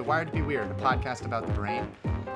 [0.00, 1.86] to Wired to Be Weird, a podcast about the brain.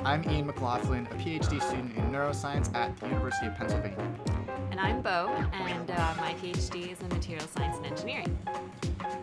[0.04, 3.96] I'm Ian McLaughlin, a PhD student in neuroscience at the University of Pennsylvania.
[4.70, 8.38] And I'm Bo, and uh, my PhD is in material science and engineering.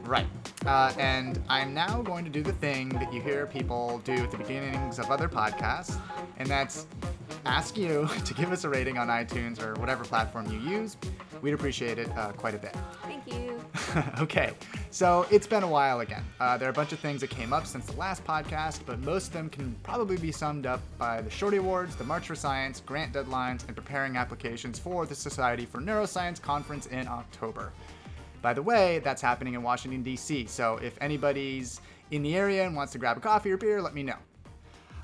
[0.06, 0.26] Right.
[0.66, 4.32] Uh, and I'm now going to do the thing that you hear people do at
[4.32, 6.00] the beginnings of other podcasts,
[6.40, 6.88] and that's
[7.46, 10.98] ask you to give us a rating on iTunes or whatever platform you use.
[11.44, 12.76] We'd appreciate it uh, quite a bit.
[13.04, 13.60] Thank you.
[14.20, 14.54] okay,
[14.92, 16.24] so it's been a while again.
[16.40, 19.00] Uh, there are a bunch of things that came up since the last podcast, but
[19.00, 22.36] most of them can probably be summed up by the Shorty Awards, the March for
[22.36, 27.72] Science, grant deadlines, and preparing applications for the Society for Neuroscience conference in October.
[28.42, 31.80] By the way, that's happening in Washington, D.C., so if anybody's
[32.12, 34.18] in the area and wants to grab a coffee or beer, let me know.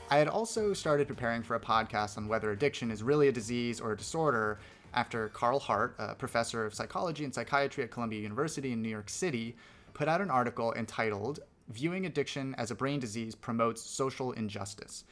[0.09, 3.79] I had also started preparing for a podcast on whether addiction is really a disease
[3.79, 4.59] or a disorder
[4.93, 9.09] after Carl Hart, a professor of psychology and psychiatry at Columbia University in New York
[9.09, 9.55] City,
[9.97, 15.03] put out an article entitled Viewing Addiction as a Brain Disease Promotes Social Injustice.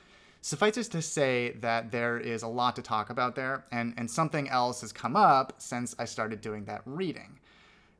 [0.42, 4.10] Suffice it to say that there is a lot to talk about there, and, and
[4.10, 7.40] something else has come up since I started doing that reading.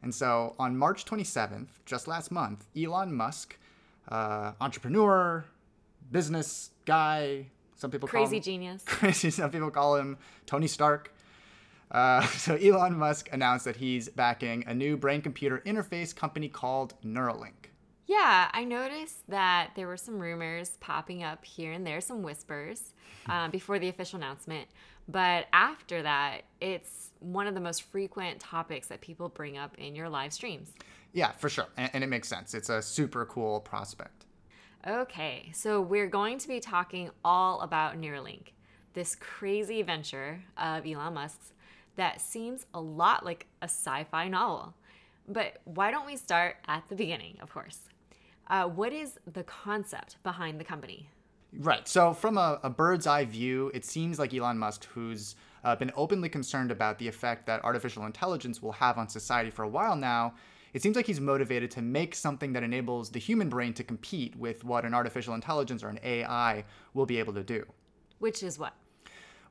[0.04, 3.58] And so on March 27th, just last month, Elon Musk,
[4.10, 5.44] uh, entrepreneur,
[6.12, 7.48] business guy.
[7.78, 8.84] Some people crazy call him, genius.
[8.86, 9.32] Crazy.
[9.32, 11.15] Some people call him Tony Stark.
[11.92, 17.70] Uh, so Elon Musk announced that he's backing a new brain-computer interface company called Neuralink.
[18.08, 22.94] Yeah, I noticed that there were some rumors popping up here and there, some whispers
[23.28, 24.68] um, before the official announcement.
[25.08, 29.96] But after that, it's one of the most frequent topics that people bring up in
[29.96, 30.74] your live streams.
[31.14, 31.68] Yeah, for sure.
[31.78, 32.54] And, and it makes sense.
[32.54, 34.26] It's a super cool prospect.
[34.88, 38.50] Okay, so we're going to be talking all about Neuralink,
[38.94, 41.54] this crazy venture of Elon Musk's
[41.96, 44.74] that seems a lot like a sci fi novel.
[45.28, 47.80] But why don't we start at the beginning, of course?
[48.48, 51.10] Uh, what is the concept behind the company?
[51.58, 51.88] Right.
[51.88, 55.92] So, from a, a bird's eye view, it seems like Elon Musk, who's uh, been
[55.96, 59.96] openly concerned about the effect that artificial intelligence will have on society for a while
[59.96, 60.36] now,
[60.74, 64.36] it seems like he's motivated to make something that enables the human brain to compete
[64.36, 67.66] with what an artificial intelligence or an AI will be able to do.
[68.20, 68.74] Which is what?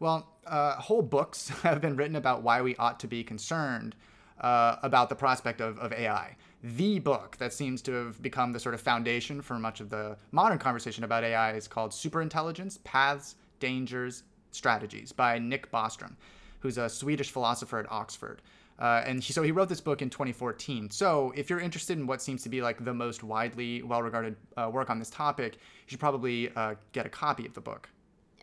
[0.00, 3.94] Well, uh, whole books have been written about why we ought to be concerned
[4.40, 6.36] uh, about the prospect of, of AI.
[6.62, 10.16] The book that seems to have become the sort of foundation for much of the
[10.32, 16.16] modern conversation about AI is called Superintelligence Paths, Dangers, Strategies by Nick Bostrom,
[16.60, 18.40] who's a Swedish philosopher at Oxford.
[18.78, 20.90] Uh, and he, so he wrote this book in 2014.
[20.90, 24.70] So if you're interested in what seems to be like the most widely well-regarded uh,
[24.72, 27.88] work on this topic, you should probably uh, get a copy of the book.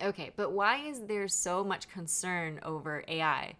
[0.03, 3.55] Okay, but why is there so much concern over AI?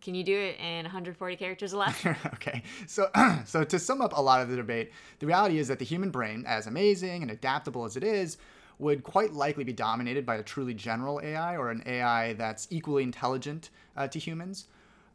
[0.00, 2.06] Can you do it in 140 characters or less?
[2.34, 2.62] okay.
[2.86, 3.08] So
[3.44, 6.10] so to sum up a lot of the debate, the reality is that the human
[6.10, 8.38] brain, as amazing and adaptable as it is,
[8.78, 13.02] would quite likely be dominated by a truly general AI or an AI that's equally
[13.02, 14.66] intelligent uh, to humans.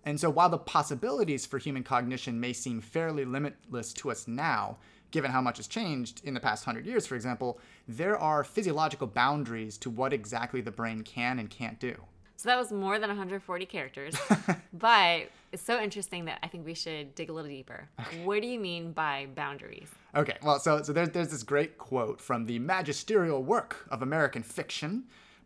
[0.05, 4.77] And so while the possibilities for human cognition may seem fairly limitless to us now,
[5.15, 9.07] given how much has changed in the past hundred years, for example, there are physiological
[9.07, 11.95] boundaries to what exactly the brain can and can't do.
[12.35, 14.13] So that was more than 140 characters.
[14.73, 17.87] but it's so interesting that I think we should dig a little deeper.
[17.97, 18.25] Okay.
[18.25, 19.87] What do you mean by boundaries?
[20.13, 24.43] Okay, well, so, so there's, there's this great quote from the magisterial work of American
[24.43, 25.05] fiction,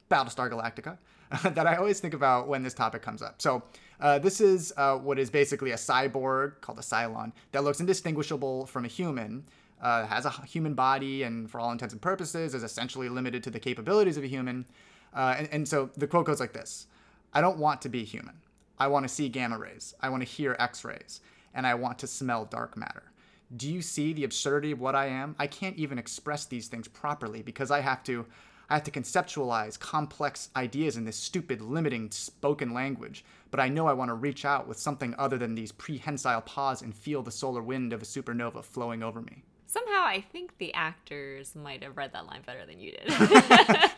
[0.09, 0.97] Battlestar Galactica,
[1.53, 3.39] that I always think about when this topic comes up.
[3.39, 3.61] So,
[3.99, 8.65] uh, this is uh, what is basically a cyborg called a Cylon that looks indistinguishable
[8.65, 9.43] from a human,
[9.81, 13.49] uh, has a human body, and for all intents and purposes is essentially limited to
[13.49, 14.65] the capabilities of a human.
[15.13, 16.87] Uh, and, and so the quote goes like this
[17.33, 18.35] I don't want to be human.
[18.77, 19.93] I want to see gamma rays.
[19.99, 21.21] I want to hear X rays.
[21.53, 23.03] And I want to smell dark matter.
[23.55, 25.35] Do you see the absurdity of what I am?
[25.39, 28.25] I can't even express these things properly because I have to
[28.69, 33.25] I have to conceptualize complex ideas in this stupid, limiting spoken language.
[33.49, 36.83] But I know I want to reach out with something other than these prehensile paws
[36.83, 39.43] and feel the solar wind of a supernova flowing over me.
[39.71, 43.07] Somehow, I think the actors might have read that line better than you did.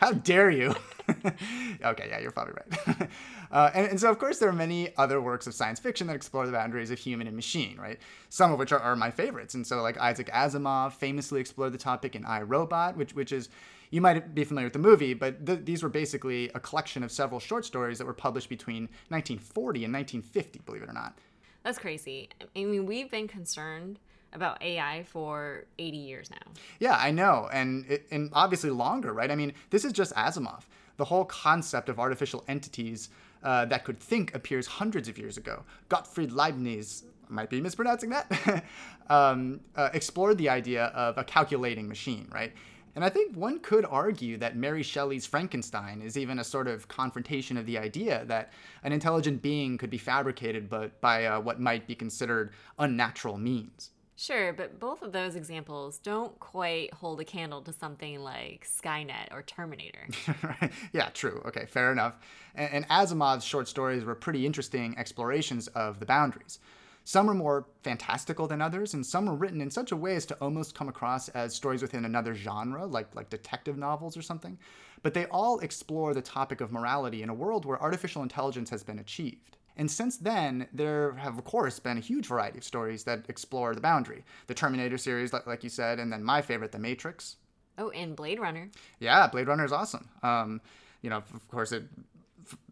[0.00, 0.74] How dare you?
[1.08, 3.08] okay, yeah, you're probably right.
[3.50, 6.14] Uh, and, and, so, of course, there are many other works of science fiction that
[6.16, 7.98] explore the boundaries of human and machine, right?
[8.28, 9.54] Some of which are, are my favorites.
[9.54, 13.48] And so, like Isaac Asimov famously explored the topic in I, Robot, which which is
[13.90, 17.10] you might be familiar with the movie, but th- these were basically a collection of
[17.10, 21.18] several short stories that were published between 1940 and 1950, believe it or not.
[21.62, 22.28] That's crazy.
[22.42, 23.98] I mean, we've been concerned
[24.32, 26.52] about AI for 80 years now.
[26.78, 27.48] Yeah, I know.
[27.52, 29.30] And, it, and obviously longer, right?
[29.30, 30.62] I mean, this is just Asimov.
[30.96, 33.08] The whole concept of artificial entities
[33.42, 35.64] uh, that could think appears hundreds of years ago.
[35.88, 38.64] Gottfried Leibniz, might be mispronouncing that,
[39.08, 42.52] um, uh, explored the idea of a calculating machine, right?
[42.94, 46.88] And I think one could argue that Mary Shelley's Frankenstein is even a sort of
[46.88, 48.52] confrontation of the idea that
[48.84, 53.90] an intelligent being could be fabricated but by uh, what might be considered unnatural means.
[54.22, 59.32] Sure, but both of those examples don't quite hold a candle to something like Skynet
[59.32, 60.06] or Terminator.
[60.92, 61.42] yeah, true.
[61.46, 62.14] Okay, fair enough.
[62.54, 66.60] And, and Asimov's short stories were pretty interesting explorations of the boundaries.
[67.02, 70.24] Some are more fantastical than others, and some are written in such a way as
[70.26, 74.56] to almost come across as stories within another genre, like, like detective novels or something.
[75.02, 78.84] But they all explore the topic of morality in a world where artificial intelligence has
[78.84, 79.56] been achieved.
[79.76, 83.74] And since then, there have, of course, been a huge variety of stories that explore
[83.74, 84.24] the boundary.
[84.46, 87.36] The Terminator series, like, you said, and then my favorite, The Matrix.
[87.78, 88.70] Oh, and Blade Runner.
[89.00, 90.08] Yeah, Blade Runner is awesome.
[90.22, 90.60] Um,
[91.00, 91.84] you know, of course, it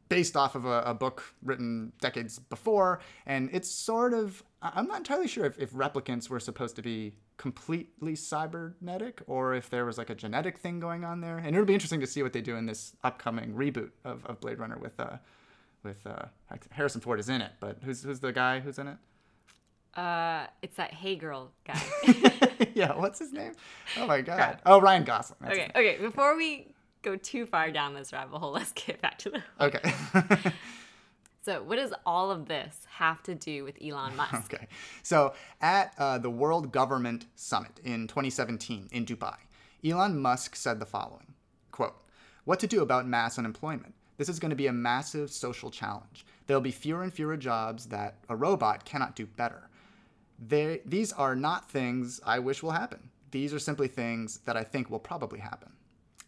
[0.08, 4.98] based off of a, a, book written decades before, and it's sort of I'm not
[4.98, 9.96] entirely sure if, if replicants were supposed to be completely cybernetic or if there was
[9.96, 11.38] like a genetic thing going on there.
[11.38, 14.40] And it'll be interesting to see what they do in this upcoming reboot of, of
[14.40, 15.16] Blade Runner with uh,
[15.82, 16.26] with uh,
[16.70, 18.96] Harrison Ford is in it, but who's who's the guy who's in it?
[19.98, 21.80] Uh, it's that Hey Girl guy.
[22.74, 23.52] yeah, what's his name?
[23.96, 24.36] Oh my god.
[24.36, 24.62] Crap.
[24.66, 25.50] Oh, Ryan Gosling.
[25.50, 25.98] okay, okay.
[26.00, 28.52] Before we go too far down this rabbit hole.
[28.52, 29.42] Let's get back to the.
[29.60, 29.80] Okay.
[31.42, 34.54] so, what does all of this have to do with Elon Musk?
[34.54, 34.66] Okay.
[35.02, 39.36] So, at uh, the World Government Summit in 2017 in Dubai,
[39.84, 41.34] Elon Musk said the following
[41.70, 41.96] quote,
[42.44, 43.94] What to do about mass unemployment?
[44.20, 46.26] This is going to be a massive social challenge.
[46.46, 49.70] There'll be fewer and fewer jobs that a robot cannot do better.
[50.38, 53.08] They, these are not things I wish will happen.
[53.30, 55.72] These are simply things that I think will probably happen.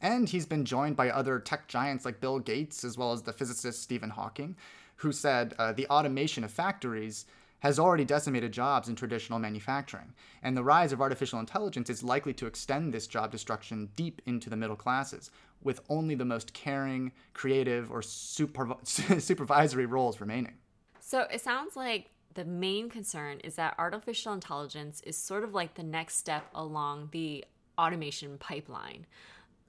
[0.01, 3.33] And he's been joined by other tech giants like Bill Gates, as well as the
[3.35, 4.57] physicist Stephen Hawking,
[4.97, 7.27] who said uh, the automation of factories
[7.63, 10.13] has already decimated jobs in traditional manufacturing,
[10.43, 14.51] and the rise of artificial intelligence is likely to extend this job destruction deep into
[14.51, 15.31] the middle classes,
[15.63, 18.87] with only the most caring, creative, or supervi-
[19.21, 20.55] supervisory roles remaining.
[21.01, 25.75] So it sounds like the main concern is that artificial intelligence is sort of like
[25.75, 27.45] the next step along the
[27.79, 29.07] automation pipeline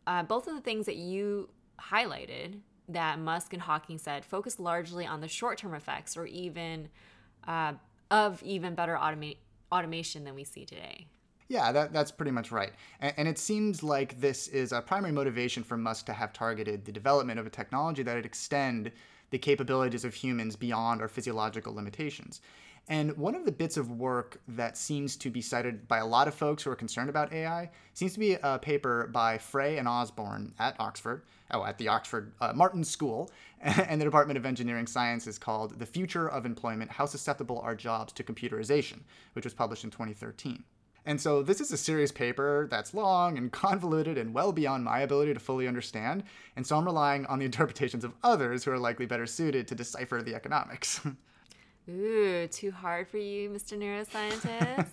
[0.08, 1.50] uh, both of the things that you
[1.80, 2.60] highlighted
[2.90, 6.90] that Musk and Hawking said focus largely on the short term effects or even
[7.48, 7.74] uh,
[8.12, 9.38] of even better automa-
[9.72, 11.08] automation than we see today.
[11.48, 12.72] Yeah, that, that's pretty much right.
[13.00, 16.86] And, and, it seems like this is a primary motivation for Musk to have targeted
[16.86, 18.92] the development of a technology that would extend
[19.30, 22.42] the capabilities of humans beyond our physiological limitations.
[22.90, 26.28] And one of the bits of work that seems to be cited by a lot
[26.28, 29.88] of folks who are concerned about AI seems to be a paper by Frey and
[29.88, 33.32] Osborne at Oxford, oh, at the Oxford uh, Martin School,
[33.62, 38.12] and the Department of Engineering Sciences called The Future of Employment How Susceptible Are Jobs
[38.14, 39.00] to Computerization,
[39.32, 40.62] which was published in 2013.
[41.06, 45.00] And so this is a serious paper that's long and convoluted and well beyond my
[45.00, 46.24] ability to fully understand.
[46.58, 49.76] And so I'm relying on the interpretations of others who are likely better suited to
[49.76, 51.00] decipher the economics.
[51.90, 53.78] Ooh, too hard for you, Mr.
[53.78, 54.88] Neuroscientist?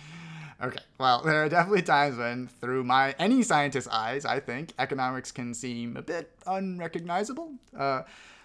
[0.62, 5.54] okay, well, there are definitely times when, through my neuroscientist's eyes, I think economics can
[5.54, 7.52] seem a bit unrecognizable.
[7.76, 8.02] Uh,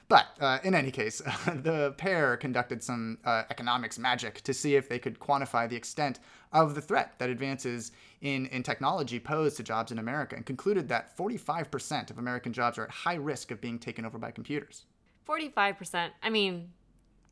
[0.08, 4.88] but uh, in any case, the pair conducted some uh, economics magic to see if
[4.88, 6.20] they could quantify the extent
[6.52, 7.92] of the threat that advances
[8.22, 12.78] in, in technology pose to jobs in America and concluded that 45% of American jobs
[12.78, 14.86] are at high risk of being taken over by computers.
[15.28, 16.10] 45%?
[16.24, 16.72] I mean,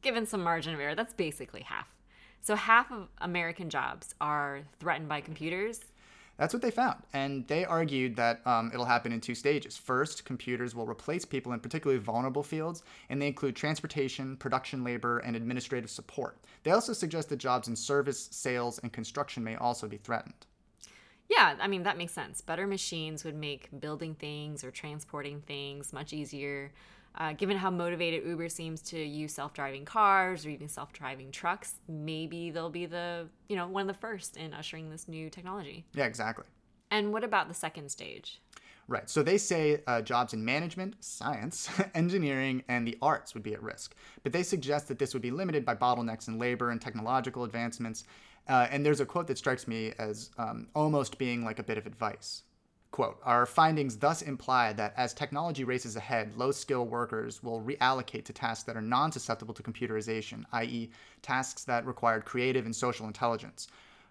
[0.07, 1.89] given some margin of error, that's basically half.
[2.39, 5.81] So half of American jobs are threatened by computers.
[6.37, 7.03] That's what they found.
[7.11, 9.75] And they argued that um, it'll happen in two stages.
[9.75, 15.17] First, computers will replace people in particularly vulnerable fields, and they include transportation, production labor,
[15.19, 16.37] and administrative support.
[16.63, 20.45] They also suggest that jobs in service, sales, and construction may also be threatened.
[21.29, 22.39] Yeah, I mean, that makes sense.
[22.39, 26.71] Better machines would make building things or transporting things much easier.
[27.17, 32.51] Uh, given how motivated Uber seems to use self-driving cars or even self-driving trucks, maybe
[32.51, 35.85] they'll be the you know one of the first in ushering this new technology.
[35.93, 36.45] Yeah, exactly.
[36.91, 38.41] And what about the second stage?
[38.89, 39.09] Right.
[39.09, 43.61] So they say uh, jobs in management, science, engineering, and the arts would be at
[43.61, 43.95] risk.
[44.23, 48.05] But they suggest that this would be limited by bottlenecks in labor and technological advancements.
[48.47, 51.77] Uh, and there's a quote that strikes me as um, almost being like a bit
[51.77, 52.43] of advice.
[52.97, 58.25] Quote, our findings thus imply that as technology races ahead, low skill workers will reallocate
[58.25, 60.89] to tasks that are non susceptible to computerization, i.e.,
[61.21, 63.67] tasks that required creative and social intelligence.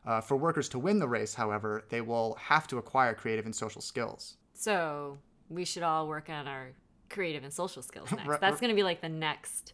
[0.07, 3.57] Uh, for workers to win the race, however, they will have to acquire creative and
[3.57, 4.37] social skills.
[4.55, 5.19] So
[5.51, 6.69] we should all work on our
[7.11, 8.39] creative and social skills next.
[8.41, 9.73] That's going to be like the next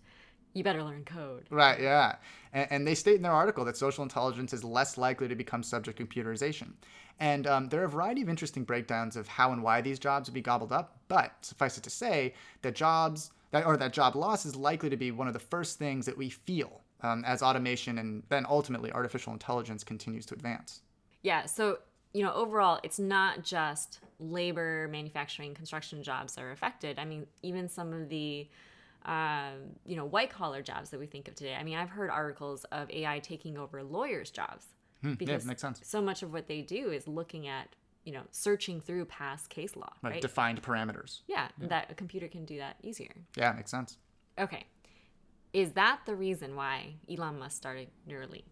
[0.55, 1.47] You better learn code.
[1.51, 2.17] Right, yeah.
[2.53, 5.63] And, and, they state in their article that social intelligence is less likely to become
[5.63, 6.73] subject to computerization.
[7.21, 10.29] And um, there are a variety of interesting breakdowns of how and why these jobs
[10.29, 14.15] would be gobbled up, but suffice it to say that jobs, that, or that job
[14.15, 17.43] loss is likely to be one of the first things that we feel um, as
[17.43, 20.83] automation and then ultimately artificial intelligence continues to advance.
[21.23, 21.79] Yeah, so
[22.13, 26.99] you know, overall, it's not just labor, manufacturing, construction jobs that are affected.
[26.99, 28.49] I mean, even some of the,
[29.05, 29.51] uh,
[29.85, 31.55] you know, white collar jobs that we think of today.
[31.55, 34.67] I mean, I've heard articles of AI taking over lawyers' jobs
[35.03, 35.81] hmm, because yeah, makes sense.
[35.83, 37.69] so much of what they do is looking at,
[38.05, 40.13] you know, searching through past case law, right?
[40.13, 40.23] right?
[40.23, 41.21] Defined parameters.
[41.27, 43.13] Yeah, yeah, that a computer can do that easier.
[43.37, 43.99] Yeah, makes sense.
[44.39, 44.67] Okay,
[45.53, 48.45] is that the reason why Elon Musk started Neuralink?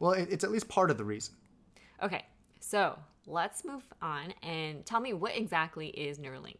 [0.00, 1.34] Well, it's at least part of the reason.
[2.02, 2.24] Okay,
[2.60, 6.56] so let's move on and tell me what exactly is Neuralink.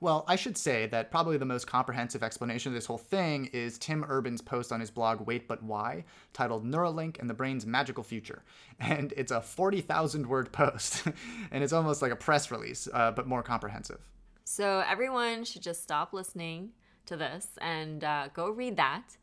[0.00, 3.78] Well, I should say that probably the most comprehensive explanation of this whole thing is
[3.78, 8.04] Tim Urban's post on his blog Wait But Why, titled Neuralink and the Brain's Magical
[8.04, 8.42] Future.
[8.80, 11.02] And it's a 40,000 word post,
[11.50, 13.98] and it's almost like a press release, uh, but more comprehensive.
[14.44, 16.70] So everyone should just stop listening
[17.06, 19.16] to this and uh, go read that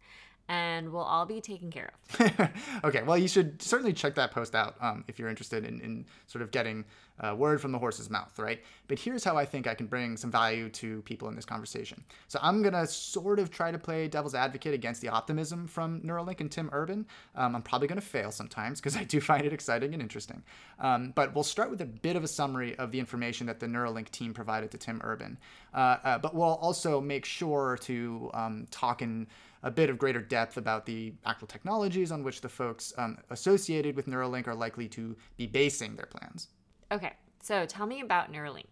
[0.47, 2.49] and we'll all be taken care of.
[2.83, 6.05] okay, well, you should certainly check that post out um, if you're interested in, in
[6.27, 6.85] sort of getting
[7.19, 8.61] uh, word from the horse's mouth, right?
[8.87, 12.03] But here's how I think I can bring some value to people in this conversation.
[12.27, 16.41] So I'm to sort of try to play devil's advocate against the optimism from Neuralink
[16.41, 17.05] and Tim Urban.
[17.35, 20.43] Um, I'm probably to fail sometimes because I do find it exciting and interesting.
[20.79, 23.67] Um, but we'll start with a bit of a summary of the information that the
[23.67, 25.37] Neuralink team provided to Tim Urban.
[25.73, 29.27] Uh, uh, but we'll also make sure to um, talk in
[29.63, 33.95] a bit of greater depth about the actual technologies on which the folks um, associated
[33.95, 36.49] with Neuralink are likely to be basing their plans.
[36.91, 38.65] Okay, so tell me about Neuralink.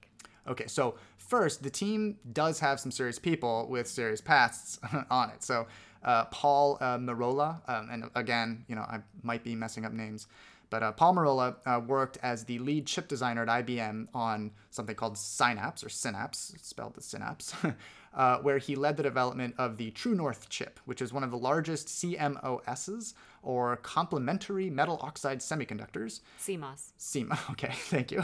[0.47, 4.79] Okay, so first, the team does have some serious people with serious pasts
[5.09, 5.41] on it.
[5.41, 5.67] So
[6.03, 10.27] uh, Paul uh, Merolla, um, and again, you know, I might be messing up names,
[10.69, 14.95] but uh, Paul Merolla uh, worked as the lead chip designer at IBM on something
[14.95, 17.55] called Synapse or Synapse, spelled as Synapse,
[18.13, 21.31] uh, where he led the development of the True North chip, which is one of
[21.31, 26.21] the largest CMOSs or complementary metal oxide semiconductors.
[26.39, 26.91] CMOS.
[26.99, 27.39] CMOS.
[27.51, 28.23] Okay, thank you.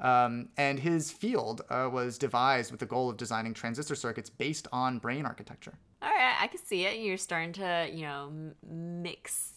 [0.00, 4.68] Um, and his field uh, was devised with the goal of designing transistor circuits based
[4.72, 5.74] on brain architecture.
[6.02, 6.98] All right, I can see it.
[6.98, 8.30] You're starting to, you know,
[8.62, 9.52] mix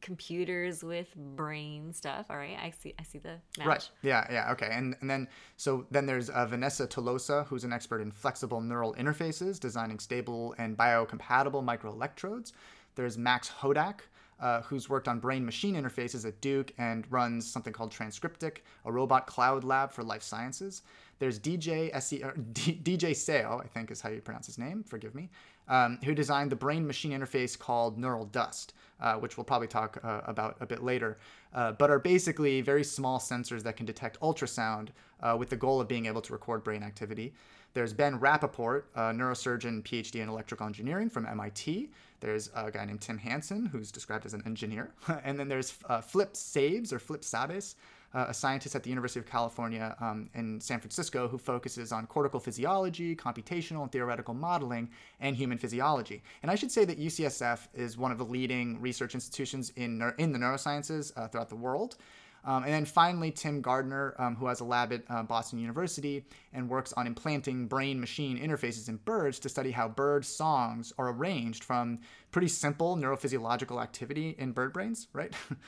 [0.00, 2.26] computers with brain stuff.
[2.30, 2.94] All right, I see.
[2.98, 3.66] I see the match.
[3.66, 3.90] Right.
[4.02, 4.26] Yeah.
[4.30, 4.52] Yeah.
[4.52, 4.68] Okay.
[4.70, 8.94] And and then so then there's uh, Vanessa Tolosa, who's an expert in flexible neural
[8.94, 12.52] interfaces, designing stable and biocompatible microelectrodes.
[12.94, 14.00] There's Max Hodak.
[14.40, 18.92] Uh, who's worked on brain machine interfaces at Duke and runs something called Transcriptic, a
[18.92, 20.82] robot cloud lab for life sciences.
[21.18, 25.28] There's DJ SE, DJ Seo, I think is how you pronounce his name, forgive me,
[25.68, 29.98] um, who designed the brain machine interface called Neural Dust, uh, which we'll probably talk
[30.02, 31.18] uh, about a bit later,
[31.54, 34.88] uh, but are basically very small sensors that can detect ultrasound
[35.22, 37.32] uh, with the goal of being able to record brain activity.
[37.74, 41.90] There's Ben Rapoport, a neurosurgeon, PhD in electrical engineering from MIT.
[42.20, 44.90] There's a guy named Tim Hanson, who's described as an engineer.
[45.24, 47.74] and then there's uh, Flip Sabes, or Flip Sabes,
[48.14, 52.06] uh, a scientist at the University of California um, in San Francisco who focuses on
[52.06, 54.88] cortical physiology, computational and theoretical modeling,
[55.20, 56.22] and human physiology.
[56.42, 60.32] And I should say that UCSF is one of the leading research institutions in, in
[60.32, 61.96] the neurosciences uh, throughout the world.
[62.44, 66.24] Um, and then finally, Tim Gardner, um, who has a lab at uh, Boston University
[66.52, 71.10] and works on implanting brain machine interfaces in birds to study how bird songs are
[71.10, 71.98] arranged from
[72.30, 75.34] pretty simple neurophysiological activity in bird brains, right?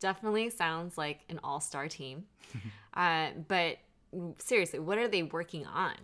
[0.00, 2.24] Definitely sounds like an all star team.
[2.94, 3.78] uh, but
[4.38, 5.94] seriously, what are they working on?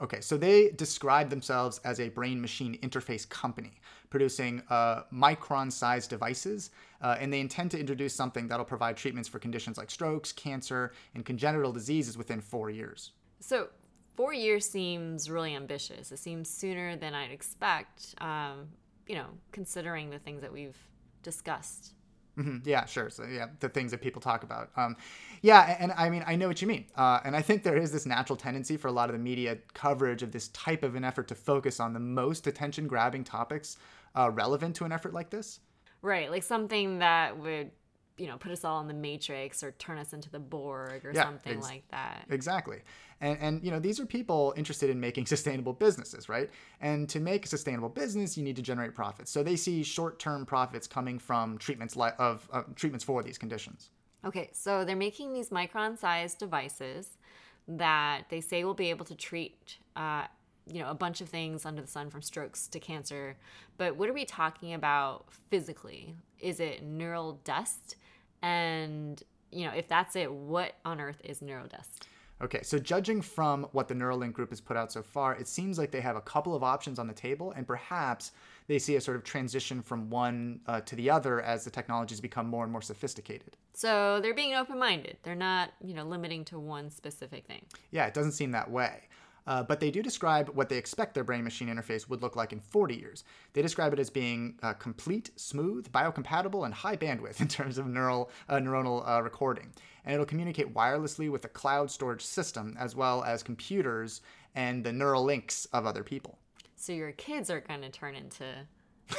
[0.00, 3.80] Okay, so they describe themselves as a brain machine interface company
[4.10, 6.70] producing uh, micron sized devices,
[7.02, 10.92] uh, and they intend to introduce something that'll provide treatments for conditions like strokes, cancer,
[11.14, 13.12] and congenital diseases within four years.
[13.38, 13.68] So,
[14.14, 16.10] four years seems really ambitious.
[16.10, 18.68] It seems sooner than I'd expect, um,
[19.06, 20.76] you know, considering the things that we've
[21.22, 21.94] discussed
[22.38, 22.68] Mm-hmm.
[22.68, 23.10] Yeah, sure.
[23.10, 24.70] So yeah, the things that people talk about.
[24.76, 24.96] Um,
[25.42, 27.76] yeah, and, and, I mean, I know what you mean, uh, and I think there
[27.76, 30.94] is this natural tendency for a lot of the media coverage of this type of
[30.94, 33.76] an effort to focus on the most attention-grabbing topics
[34.14, 35.60] uh, relevant to an effort like this.
[36.00, 37.70] Right, like something that would
[38.18, 41.12] you know, put us all in the matrix or turn us into the Borg or
[41.12, 42.24] yeah, something ex- like that.
[42.30, 42.78] Exactly.
[43.20, 46.50] And, and, you know, these are people interested in making sustainable businesses, right?
[46.80, 49.30] And to make a sustainable business, you need to generate profits.
[49.30, 53.90] So they see short-term profits coming from treatments li- of uh, treatments for these conditions.
[54.24, 57.18] Okay, so they're making these micron-sized devices
[57.66, 60.24] that they say will be able to treat uh,
[60.66, 63.36] you know, a bunch of things under the sun from strokes to cancer.
[63.78, 66.14] But what are we talking about physically?
[66.40, 67.96] Is it neural dust?
[68.42, 72.06] And, you know, if that's it, what on earth is neurodust?
[72.42, 75.78] Okay, so judging from what the Neuralink group has put out so far, it seems
[75.78, 78.32] like they have a couple of options on the table, and perhaps
[78.66, 82.20] they see a sort of transition from one uh, to the other as the technologies
[82.20, 83.56] become more and more sophisticated.
[83.74, 85.18] So they're being open minded.
[85.22, 87.64] They're not, you know, limiting to one specific thing.
[87.92, 89.02] Yeah, it doesn't seem that way.
[89.46, 92.52] Uh, but they do describe what they expect their brain machine interface would look like
[92.52, 93.24] in 40 years.
[93.52, 97.86] They describe it as being uh, complete, smooth, biocompatible, and high bandwidth in terms of
[97.86, 99.72] neural, uh, neuronal uh, recording.
[100.04, 104.20] And it'll communicate wirelessly with a cloud storage system as well as computers
[104.54, 106.38] and the neural links of other people.
[106.76, 108.44] So your kids are going to turn into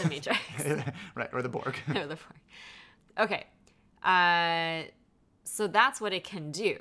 [0.02, 0.40] the Matrix.
[1.16, 1.76] right, or the Borg.
[1.90, 2.40] or the Borg.
[3.18, 3.46] Okay.
[4.04, 4.90] Uh,
[5.44, 6.78] so that's what it can do.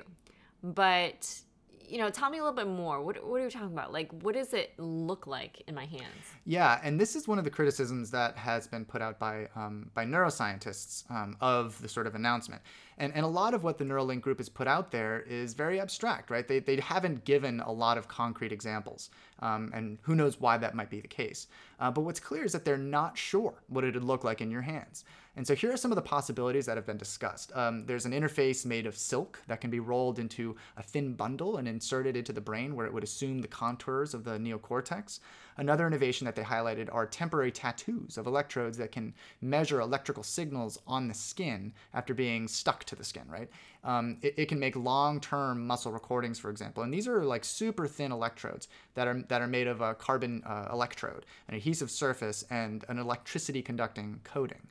[0.61, 1.41] But
[1.87, 3.01] you know, tell me a little bit more.
[3.01, 3.91] What, what are you talking about?
[3.91, 6.03] Like, what does it look like in my hands?
[6.45, 9.89] Yeah, and this is one of the criticisms that has been put out by um,
[9.93, 12.61] by neuroscientists um, of the sort of announcement.
[12.97, 15.81] And, and a lot of what the Neuralink group has put out there is very
[15.81, 16.47] abstract, right?
[16.47, 19.09] They, they haven't given a lot of concrete examples,
[19.39, 21.47] um, and who knows why that might be the case.
[21.79, 24.51] Uh, but what's clear is that they're not sure what it would look like in
[24.51, 25.05] your hands.
[25.35, 27.51] And so here are some of the possibilities that have been discussed.
[27.55, 31.57] Um, there's an interface made of silk that can be rolled into a thin bundle
[31.57, 35.19] and inserted into the brain where it would assume the contours of the neocortex.
[35.57, 40.79] Another innovation that they highlighted are temporary tattoos of electrodes that can measure electrical signals
[40.85, 43.49] on the skin after being stuck to the skin, right?
[43.83, 47.85] Um, it, it, can make long-term muscle recordings, for example, and these are like super
[47.85, 52.45] thin electrodes that are that are made of a carbon uh, electrode, an adhesive surface,
[52.49, 54.61] and an electricity conducting coating.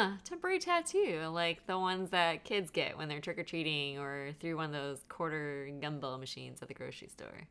[0.00, 4.30] Ah, temporary tattoo, like the ones that kids get when they're trick or treating or
[4.38, 7.48] through one of those quarter gumball machines at the grocery store.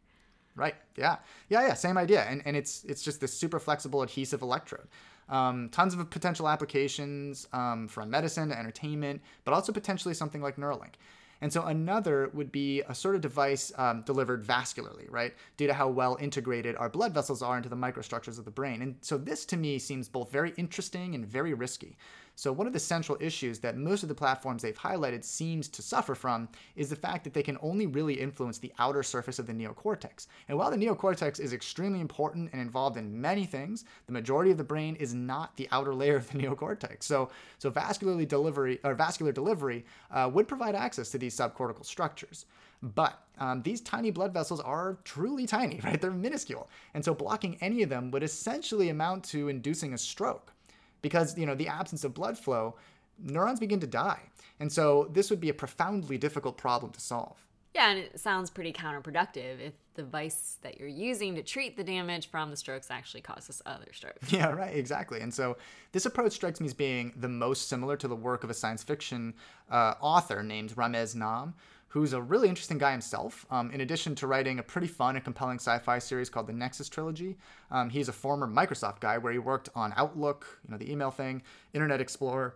[0.56, 0.75] Right.
[0.96, 1.18] Yeah.
[1.50, 1.68] Yeah.
[1.68, 1.74] Yeah.
[1.74, 2.22] Same idea.
[2.22, 4.88] And, and it's it's just this super flexible adhesive electrode.
[5.27, 10.56] Um, tons of potential applications um, from medicine to entertainment, but also potentially something like
[10.56, 10.94] Neuralink.
[11.42, 15.34] And so another would be a sort of device um, delivered vascularly, right?
[15.58, 18.82] Due to how well integrated our blood vessels are into the microstructures of the brain.
[18.82, 21.98] And so this to me seems both very interesting and very risky.
[22.38, 25.82] So one of the central issues that most of the platforms they've highlighted seems to
[25.82, 29.47] suffer from is the fact that they can only really influence the outer surface of
[29.47, 30.28] the neocortex.
[30.47, 34.60] And while the neocortex is extremely important and involved in many things, the majority of
[34.60, 37.02] the brain is not the outer layer of the neocortex.
[37.02, 42.45] So, so vascularly delivery or vascular delivery uh, would provide access to these subcortical structures.
[42.84, 46.00] But um, these tiny blood vessels are truly tiny, right?
[46.00, 46.69] They're minuscule.
[46.93, 50.54] And so blocking any of them would essentially amount to inducing a stroke
[51.01, 52.75] because you know the absence of blood flow
[53.19, 54.21] neurons begin to die.
[54.60, 57.38] And so this would be a profoundly difficult problem to solve.
[57.73, 61.83] Yeah and it sounds pretty counterproductive if the device that you're using to treat the
[61.83, 64.31] damage from the strokes actually causes other strokes.
[64.31, 65.21] Yeah right exactly.
[65.21, 65.57] And so
[65.91, 68.83] this approach strikes me as being the most similar to the work of a science
[68.83, 69.33] fiction
[69.69, 71.53] uh, author named Ramez Naam
[71.89, 73.45] who's a really interesting guy himself.
[73.50, 76.54] Um, in addition to writing a pretty fun and compelling sci fi series called the
[76.54, 77.38] Nexus Trilogy,
[77.71, 81.12] um, he's a former Microsoft guy where he worked on Outlook, you know, the email
[81.12, 81.41] thing,
[81.73, 82.56] Internet Explorer.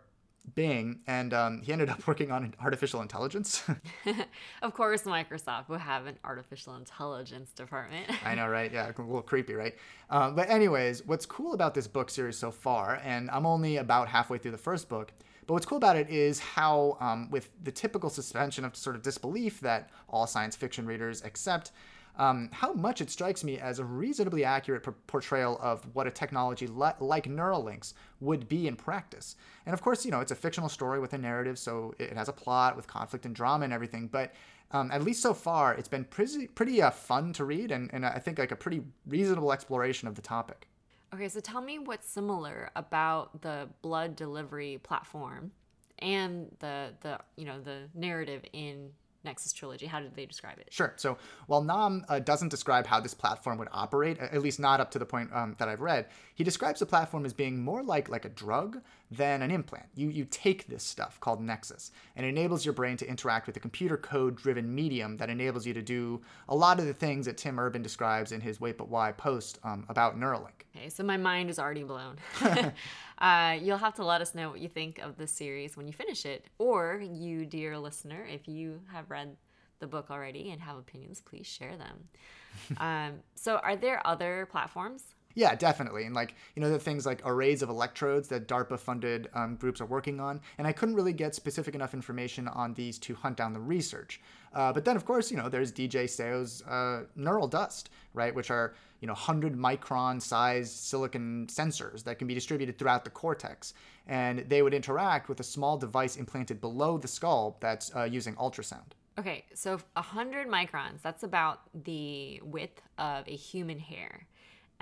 [0.56, 3.64] Bing, and um, he ended up working on artificial intelligence.
[4.64, 8.08] of course, Microsoft will have an artificial intelligence department.
[8.26, 8.72] I know, right?
[8.72, 9.76] Yeah, a little creepy, right?
[10.10, 14.08] Uh, but, anyways, what's cool about this book series so far, and I'm only about
[14.08, 15.14] halfway through the first book,
[15.48, 19.02] but what's cool about it is how, um, with the typical suspension of sort of
[19.02, 21.72] disbelief that all science fiction readers accept,
[22.18, 26.68] um, how much it strikes me as a reasonably accurate portrayal of what a technology
[26.68, 29.36] le- like Neuralinks would be in practice.
[29.66, 32.28] And of course, you know, it's a fictional story with a narrative, so it has
[32.30, 34.08] a plot with conflict and drama and everything.
[34.08, 34.34] But
[34.72, 38.06] um, at least so far, it's been pretty, pretty uh, fun to read, and, and
[38.06, 40.68] I think like a pretty reasonable exploration of the topic.
[41.14, 45.52] Okay, so tell me what's similar about the blood delivery platform
[46.00, 48.92] and the the you know the narrative in
[49.24, 49.86] Nexus Trilogy?
[49.86, 50.68] How did they describe it?
[50.72, 50.94] Sure.
[50.96, 54.90] So while Naam uh, doesn't describe how this platform would operate, at least not up
[54.92, 58.10] to the point um, that I've read, he describes the platform as being more like
[58.10, 59.88] like a drug than an implant.
[59.94, 63.58] You you take this stuff called Nexus, and it enables your brain to interact with
[63.58, 67.26] a computer code driven medium that enables you to do a lot of the things
[67.26, 70.66] that Tim Urban describes in his Wait But Why post um, about Neuralink.
[70.76, 72.16] Okay, so my mind is already blown.
[73.18, 75.94] uh, you'll have to let us know what you think of the series when you
[75.94, 79.36] finish it, or you, dear listener, if you have read
[79.80, 82.08] the book already and have opinions, please share them.
[82.78, 86.06] um, so, are there other platforms Yeah, definitely.
[86.06, 89.82] And like, you know, the things like arrays of electrodes that DARPA funded um, groups
[89.82, 90.42] are working on.
[90.58, 94.22] And I couldn't really get specific enough information on these to hunt down the research.
[94.54, 98.36] Uh, but then, of course, you know, there's DJ Seo's uh, neural dust, right?
[98.36, 103.10] Which are, you know, 100 micron sized silicon sensors that can be distributed throughout the
[103.10, 103.74] cortex.
[104.08, 108.36] And they would interact with a small device implanted below the skull that's uh, using
[108.36, 108.94] ultrasound.
[109.20, 114.26] Okay, so 100 microns, that's about the width of a human hair.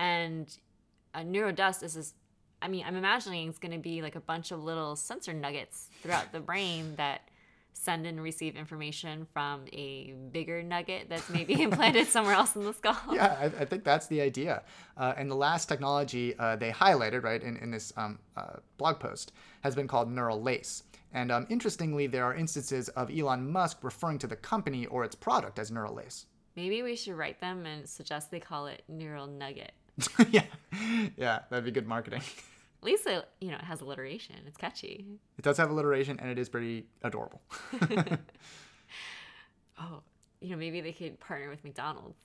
[0.00, 0.56] And
[1.14, 2.14] a neurodust is this,
[2.62, 5.90] I mean, I'm imagining it's going to be like a bunch of little sensor nuggets
[6.02, 7.28] throughout the brain that
[7.74, 12.72] send and receive information from a bigger nugget that's maybe implanted somewhere else in the
[12.72, 12.96] skull.
[13.12, 14.62] Yeah, I, I think that's the idea.
[14.96, 19.00] Uh, and the last technology uh, they highlighted, right, in, in this um, uh, blog
[19.00, 20.84] post has been called neural lace.
[21.12, 25.14] And um, interestingly, there are instances of Elon Musk referring to the company or its
[25.14, 26.24] product as neural lace.
[26.56, 29.72] Maybe we should write them and suggest they call it neural nugget.
[30.30, 30.44] yeah,
[31.16, 32.22] yeah, that'd be good marketing.
[32.82, 34.36] At least it, you know, it has alliteration.
[34.46, 35.04] It's catchy.
[35.38, 37.42] It does have alliteration, and it is pretty adorable.
[39.78, 40.00] oh,
[40.40, 42.18] you know, maybe they could partner with McDonald's.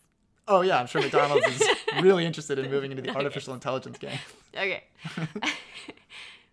[0.48, 1.68] Oh yeah, I'm sure McDonald's is
[2.02, 4.20] really interested in moving into the artificial intelligence game.
[4.56, 4.84] Okay.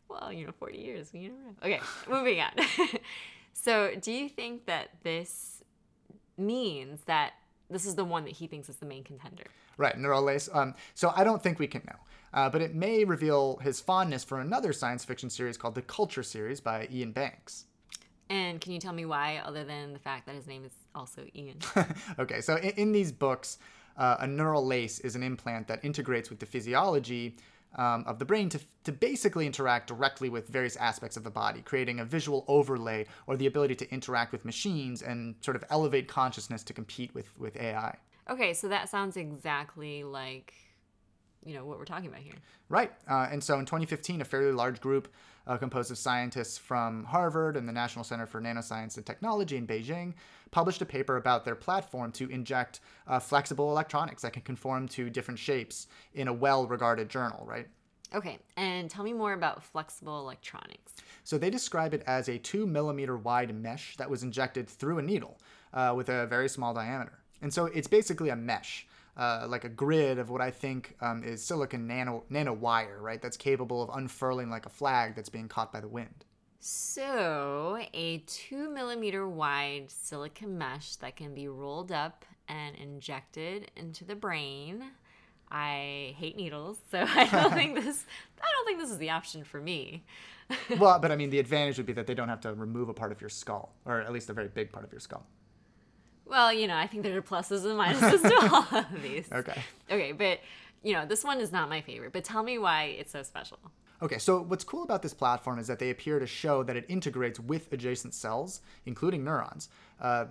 [0.09, 1.55] well, you know, 40 years, you know.
[1.63, 2.53] Okay, moving on.
[3.53, 5.63] so, do you think that this
[6.39, 7.35] means that
[7.71, 9.45] this is the one that he thinks is the main contender?
[9.77, 10.49] Right, neural lace.
[10.53, 11.97] Um, so I don't think we can know.
[12.35, 16.23] Uh, but it may reveal his fondness for another science fiction series called the Culture
[16.23, 17.67] series by Iain Banks.
[18.31, 21.27] And can you tell me why, other than the fact that his name is also
[21.35, 21.59] Ian?
[22.19, 23.59] okay, so in, in these books,
[23.99, 27.37] uh, a neural lace is an implant that integrates with the physiology
[27.77, 31.61] um, of the brain to, to basically interact directly with various aspects of the body,
[31.63, 36.09] creating a visual overlay or the ability to interact with machines and sort of elevate
[36.09, 37.97] consciousness to compete with, with AI.
[38.31, 40.55] Okay, so that sounds exactly like
[41.45, 42.35] you know what we're talking about here.
[42.69, 42.93] Right.
[43.09, 45.09] Uh, and so in 2015, a fairly large group
[45.47, 49.67] uh, composed of scientists from Harvard and the National Center for Nanoscience and Technology in
[49.67, 50.15] Beijing
[50.53, 55.11] published a paper about their platform to inject uh, flexible electronics that can conform to
[55.11, 57.45] different shapes in a well-regarded journal.
[57.47, 57.67] Right.
[58.15, 60.93] Okay, and tell me more about flexible electronics.
[61.25, 65.03] So they describe it as a two millimeter wide mesh that was injected through a
[65.03, 65.39] needle
[65.73, 67.22] uh, with a very small diameter.
[67.43, 71.23] And so it's basically a mesh uh, like a grid of what I think um,
[71.23, 73.21] is silicon nano nanowire, right?
[73.21, 76.25] That's capable of unfurling like a flag that's being caught by the wind.
[76.61, 84.05] So, a two millimeter wide silicon mesh that can be rolled up and injected into
[84.05, 84.85] the brain.
[85.51, 88.07] I hate needles, so I don't think this.
[88.41, 90.05] I don't think this is the option for me.
[90.79, 92.95] well, but I mean, the advantage would be that they don't have to remove a
[92.95, 95.27] part of your skull, or at least a very big part of your skull.
[96.33, 99.29] Well, you know, I think there are pluses and minuses to all of these.
[99.31, 99.63] Okay.
[99.91, 100.41] Okay, but
[100.83, 102.15] you know, this one is not my favorite.
[102.15, 103.59] But tell me why it's so special.
[104.01, 106.87] Okay, so what's cool about this platform is that they appear to show that it
[106.89, 109.69] integrates with adjacent cells, including neurons,
[110.01, 110.25] uh,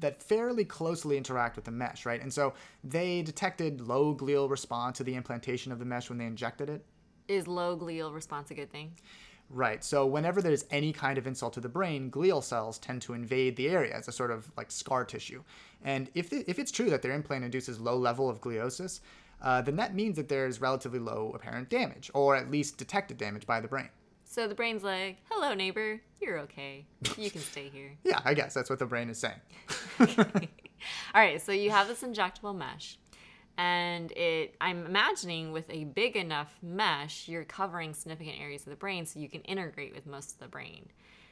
[0.00, 2.20] that fairly closely interact with the mesh, right?
[2.20, 6.26] And so they detected low glial response to the implantation of the mesh when they
[6.26, 6.84] injected it.
[7.28, 8.92] Is low glial response a good thing?
[9.50, 9.82] Right.
[9.82, 13.56] So whenever there's any kind of insult to the brain, glial cells tend to invade
[13.56, 15.42] the area as a sort of like scar tissue.
[15.82, 19.00] And if, the, if it's true that their implant induces low level of gliosis,
[19.40, 23.46] uh, then that means that there's relatively low apparent damage, or at least detected damage
[23.46, 23.88] by the brain.
[24.24, 26.84] So the brain's like, hello, neighbor, you're okay.
[27.16, 27.92] You can stay here.
[28.04, 29.40] yeah, I guess that's what the brain is saying.
[30.00, 32.98] All right, so you have this injectable mesh
[33.58, 38.76] and it i'm imagining with a big enough mesh you're covering significant areas of the
[38.76, 40.86] brain so you can integrate with most of the brain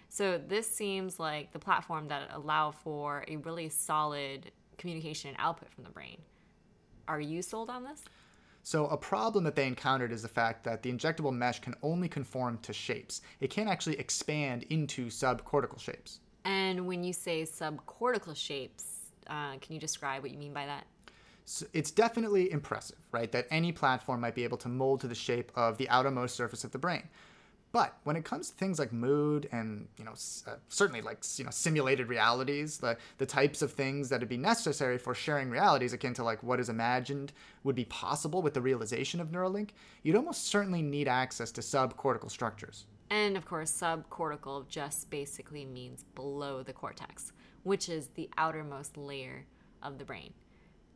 [0.09, 5.71] so this seems like the platform that allow for a really solid communication and output
[5.73, 6.19] from the brain
[7.09, 8.03] are you sold on this
[8.63, 12.09] so, a problem that they encountered is the fact that the injectable mesh can only
[12.09, 13.21] conform to shapes.
[13.39, 16.19] It can't actually expand into subcortical shapes.
[16.45, 20.85] And when you say subcortical shapes, uh, can you describe what you mean by that?
[21.49, 23.31] So it's definitely impressive, right?
[23.31, 26.65] That any platform might be able to mold to the shape of the outermost surface
[26.65, 27.05] of the brain.
[27.71, 30.15] But when it comes to things like mood and you know
[30.47, 34.37] uh, certainly like you know simulated realities, the the types of things that would be
[34.37, 37.33] necessary for sharing realities akin to like what is imagined
[37.63, 39.71] would be possible with the realization of Neuralink,
[40.03, 42.87] you'd almost certainly need access to subcortical structures.
[43.11, 47.33] And of course, subcortical just basically means below the cortex,
[47.63, 49.45] which is the outermost layer
[49.83, 50.33] of the brain.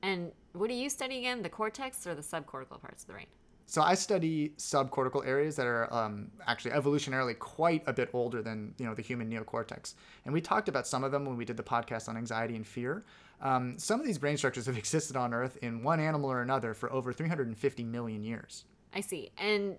[0.03, 1.43] And what do you study again?
[1.43, 3.27] The cortex or the subcortical parts of the brain?
[3.71, 8.75] So I study subcortical areas that are um, actually evolutionarily quite a bit older than
[8.79, 11.57] you know the human neocortex, and we talked about some of them when we did
[11.57, 13.05] the podcast on anxiety and fear.
[13.41, 16.75] Um, some of these brain structures have existed on Earth in one animal or another
[16.75, 18.65] for over 350 million years.
[18.93, 19.77] I see, and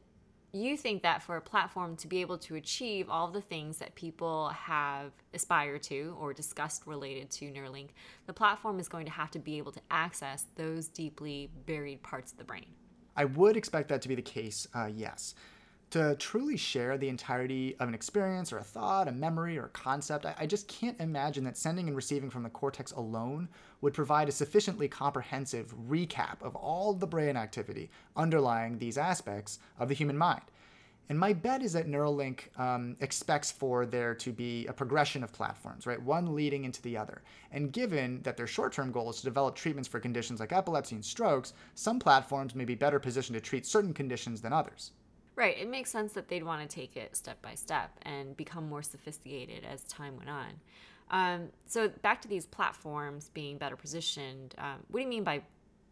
[0.54, 3.96] you think that for a platform to be able to achieve all the things that
[3.96, 7.90] people have aspired to or discussed related to Neuralink,
[8.28, 12.32] the platform is going to have to be able to access those deeply buried parts
[12.32, 12.66] of the brain.
[13.16, 15.36] I would expect that to be the case, uh, yes.
[15.92, 19.70] To truly share the entirety of an experience or a thought, a memory, or a
[19.70, 23.50] concept, I, I just can't imagine that sending and receiving from the cortex alone
[23.82, 29.90] would provide a sufficiently comprehensive recap of all the brain activity underlying these aspects of
[29.90, 30.44] the human mind.
[31.10, 35.34] And my bet is that Neuralink um, expects for there to be a progression of
[35.34, 36.02] platforms, right?
[36.02, 37.22] One leading into the other.
[37.52, 40.96] And given that their short term goal is to develop treatments for conditions like epilepsy
[40.96, 44.92] and strokes, some platforms may be better positioned to treat certain conditions than others.
[45.42, 45.58] Right.
[45.58, 48.84] It makes sense that they'd want to take it step by step and become more
[48.84, 50.50] sophisticated as time went on.
[51.10, 55.42] Um, so, back to these platforms being better positioned, um, what do you mean by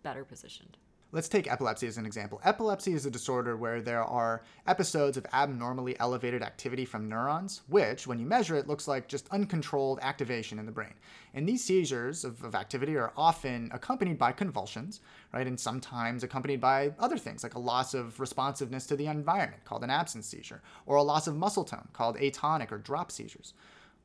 [0.04, 0.78] better positioned?
[1.12, 2.39] Let's take epilepsy as an example.
[2.43, 8.06] Epilepsy is a disorder where there are episodes of abnormally elevated activity from neurons, which,
[8.06, 10.93] when you measure it, looks like just uncontrolled activation in the brain.
[11.34, 15.00] And these seizures of, of activity are often accompanied by convulsions,
[15.34, 15.48] right?
[15.48, 19.84] And sometimes accompanied by other things, like a loss of responsiveness to the environment, called
[19.84, 23.56] an absence seizure, or a loss of muscle tone, called atonic or drop seizures.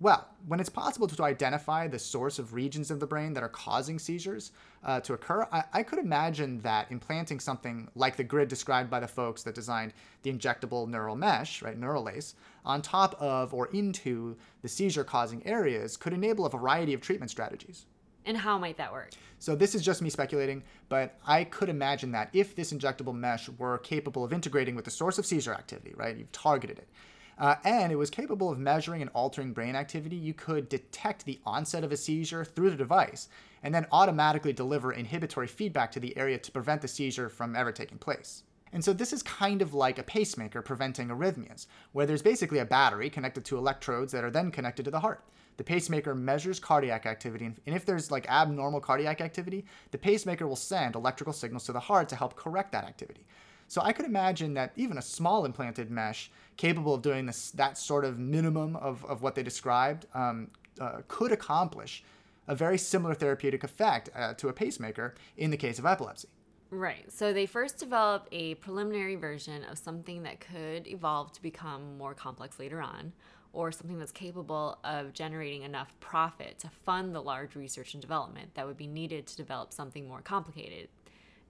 [0.00, 3.48] Well, when it's possible to identify the source of regions of the brain that are
[3.48, 4.50] causing seizures
[4.82, 8.98] uh, to occur, I-, I, could imagine that implanting something like the grid described by
[8.98, 13.68] the folks that designed the injectable neural mesh, right, neural lace, on top of or
[13.68, 17.86] into the seizure causing areas could enable a variety of treatment strategies.
[18.26, 19.10] And how might that work?
[19.38, 23.48] So, this is just me speculating, but I could imagine that if this injectable mesh
[23.50, 26.88] were capable of integrating with the source of seizure activity, right, you've targeted it
[27.38, 30.16] uh, and it was capable of measuring and altering brain activity.
[30.16, 33.28] You could detect the onset of a seizure through the device
[33.62, 37.72] and then automatically deliver inhibitory feedback to the area to prevent the seizure from ever
[37.72, 38.42] taking place.
[38.72, 42.64] And so this is kind of like a pacemaker preventing arrhythmias, where there's basically a
[42.64, 45.24] battery connected to electrodes that are then connected to the heart.
[45.56, 50.56] The pacemaker measures cardiac activity, and if there's like abnormal cardiac activity, the pacemaker will
[50.56, 53.24] send electrical signals to the heart to help correct that activity.
[53.68, 57.76] So I could imagine that even a small implanted mesh capable of doing this, that
[57.78, 62.04] sort of minimum of, of what they described um, uh, could accomplish
[62.46, 66.28] a very similar therapeutic effect uh, to a pacemaker in the case of epilepsy.
[66.70, 67.10] Right.
[67.10, 72.14] So they first develop a preliminary version of something that could evolve to become more
[72.14, 73.12] complex later on,
[73.52, 78.52] or something that's capable of generating enough profit to fund the large research and development
[78.54, 80.88] that would be needed to develop something more complicated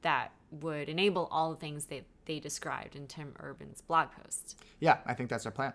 [0.03, 4.61] that would enable all the things that they described in Tim Urban's blog post.
[4.81, 5.73] Yeah, I think that's our plan.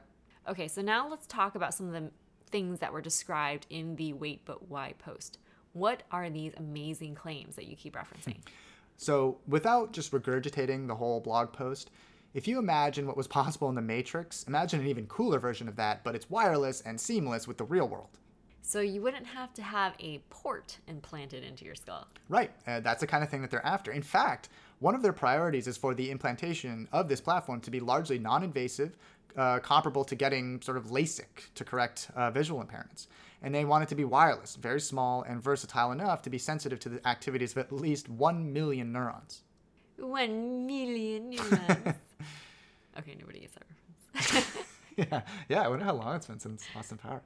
[0.48, 2.12] Okay, so now let's talk about some of the
[2.50, 5.38] things that were described in the Wait But Why post.
[5.74, 8.38] What are these amazing claims that you keep referencing?
[9.02, 11.90] So, without just regurgitating the whole blog post,
[12.34, 15.78] if you imagine what was possible in the Matrix, imagine an even cooler version of
[15.78, 18.20] that, but it's wireless and seamless with the real world.
[18.62, 22.08] So you wouldn't have to have a port implanted into your skull.
[22.28, 22.52] Right.
[22.68, 23.92] Uh, that's the kind of thing that they're after.
[23.94, 27.80] In fact, one of their priorities is for the implantation of this platform to be
[27.80, 28.98] largely non invasive,
[29.36, 33.08] uh, comparable to getting sort of LASIK to correct uh, visual impairments.
[33.42, 36.80] And they want it to be wireless, very small, and versatile enough to be sensitive
[36.82, 39.44] to the activities of at least 1 million neurons.
[39.98, 41.96] 1 million neurons.
[42.98, 43.64] okay, nobody gets that
[44.16, 44.48] reference.
[44.98, 47.22] yeah, yeah, I wonder how long it's been since Austin Powers.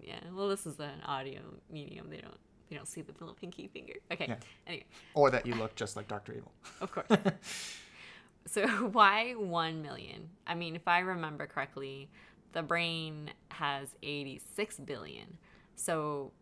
[0.00, 0.18] Yeah.
[0.34, 2.10] Well, this is an audio medium.
[2.10, 2.38] They don't
[2.72, 3.92] they don't see the little pinky finger.
[4.10, 4.26] Okay.
[4.28, 4.36] Yeah.
[4.66, 4.86] Anyway.
[5.12, 6.52] Or that you look just like Doctor Evil.
[6.80, 7.06] Of course.
[8.46, 10.30] so why one million?
[10.46, 12.08] I mean, if I remember correctly,
[12.52, 15.36] the brain has eighty six billion.
[15.76, 16.32] So,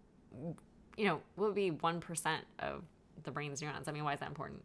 [0.96, 2.84] you know, what would be one percent of
[3.24, 3.88] the brain's neurons?
[3.88, 4.62] I mean, why is that important?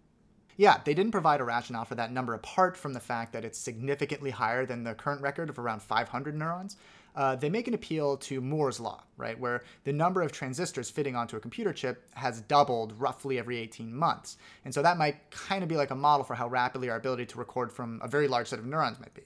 [0.58, 3.58] Yeah, they didn't provide a rationale for that number apart from the fact that it's
[3.58, 6.78] significantly higher than the current record of around 500 neurons
[7.16, 11.16] uh, they make an appeal to Moore's law, right, where the number of transistors fitting
[11.16, 14.38] onto a computer chip has doubled roughly every 18 months.
[14.66, 17.26] And so that might kind of be like a model for how rapidly our ability
[17.28, 19.24] to record from a very large set of neurons might be.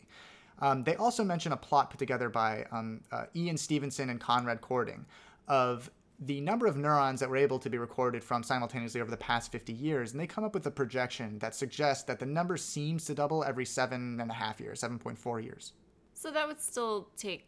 [0.60, 4.62] Um, they also mention a plot put together by um, uh, Ian Stevenson and Konrad
[4.62, 5.06] Kording
[5.48, 9.18] of the number of neurons that were able to be recorded from simultaneously over the
[9.18, 12.58] past 50 years, and they come up with a projection that suggests that the number
[12.58, 15.74] seems to double every seven and a half years, 7.4 years.
[16.14, 17.48] So that would still take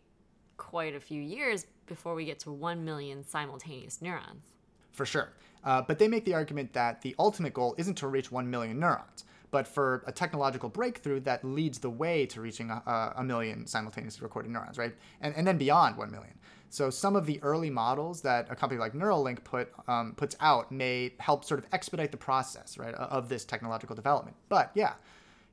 [0.62, 4.46] quite a few years before we get to 1 million simultaneous neurons.
[4.92, 5.34] For sure.
[5.64, 8.80] Uh, but they make the argument that the ultimate goal isn't to reach 1 million
[8.80, 13.66] neurons, but for a technological breakthrough that leads the way to reaching a, a million
[13.66, 14.94] simultaneously recorded neurons, right?
[15.20, 16.34] And, and then beyond 1 million.
[16.70, 20.72] So some of the early models that a company like Neuralink put um, puts out
[20.72, 24.38] may help sort of expedite the process, right, of this technological development.
[24.48, 24.94] But yeah,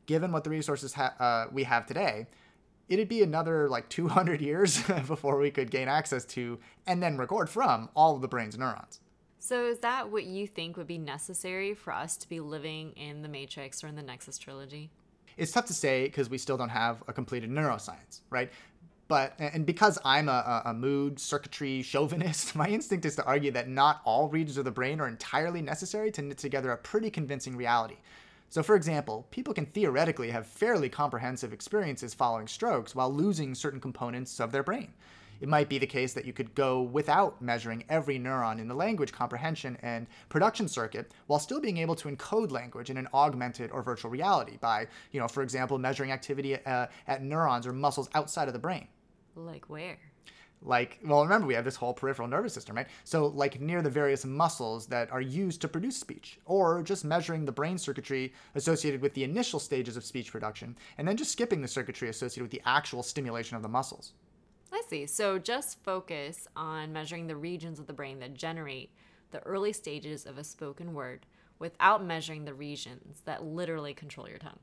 [0.06, 2.26] given what the resources ha- uh, we have today,
[2.88, 7.50] it'd be another like 200 years before we could gain access to and then record
[7.50, 9.00] from all of the brain's neurons.
[9.40, 13.22] So, is that what you think would be necessary for us to be living in
[13.22, 14.90] the Matrix or in the Nexus trilogy?
[15.36, 18.50] It's tough to say because we still don't have a completed neuroscience, right?
[19.06, 23.68] But, and because I'm a, a, mood circuitry chauvinist, my instinct is to argue that
[23.68, 27.56] not all regions of the brain are entirely necessary to knit together a pretty convincing
[27.56, 27.96] reality.
[28.50, 33.80] So, for example, people can theoretically have fairly comprehensive experiences following strokes while losing certain
[33.80, 34.94] components of their brain.
[35.40, 38.74] It might be the case that you could go without measuring every neuron in the
[38.74, 43.70] language comprehension and production circuit while still being able to encode language in an augmented
[43.70, 48.08] or virtual reality by, you know, for example, measuring activity uh, at neurons or muscles
[48.14, 48.88] outside of the brain.
[49.36, 49.98] Like where?
[50.62, 52.88] Like well remember we have this whole peripheral nervous system right?
[53.04, 57.44] So like near the various muscles that are used to produce speech or just measuring
[57.44, 61.62] the brain circuitry associated with the initial stages of speech production and then just skipping
[61.62, 64.12] the circuitry associated with the actual stimulation of the muscles.
[64.72, 65.06] I see.
[65.06, 68.90] So just focus on measuring the regions of the brain that generate
[69.30, 71.26] the early stages of a spoken word
[71.58, 74.58] without measuring the regions that literally control your tongue.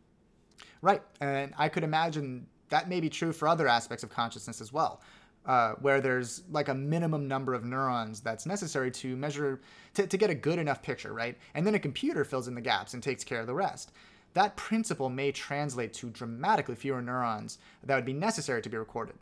[0.81, 4.73] Right and i could imagine that may be true for other aspects of consciousness as
[4.73, 5.01] well,
[5.45, 9.61] uh, where there's like a minimum number of neurons that's necessary to measure,
[9.93, 11.37] to, to get a good enough picture, right?
[11.53, 13.91] And then a computer fills in the gaps and takes care of the rest.
[14.33, 19.15] That principle may translate to dramatically fewer neurons that would be necessary to be recorded.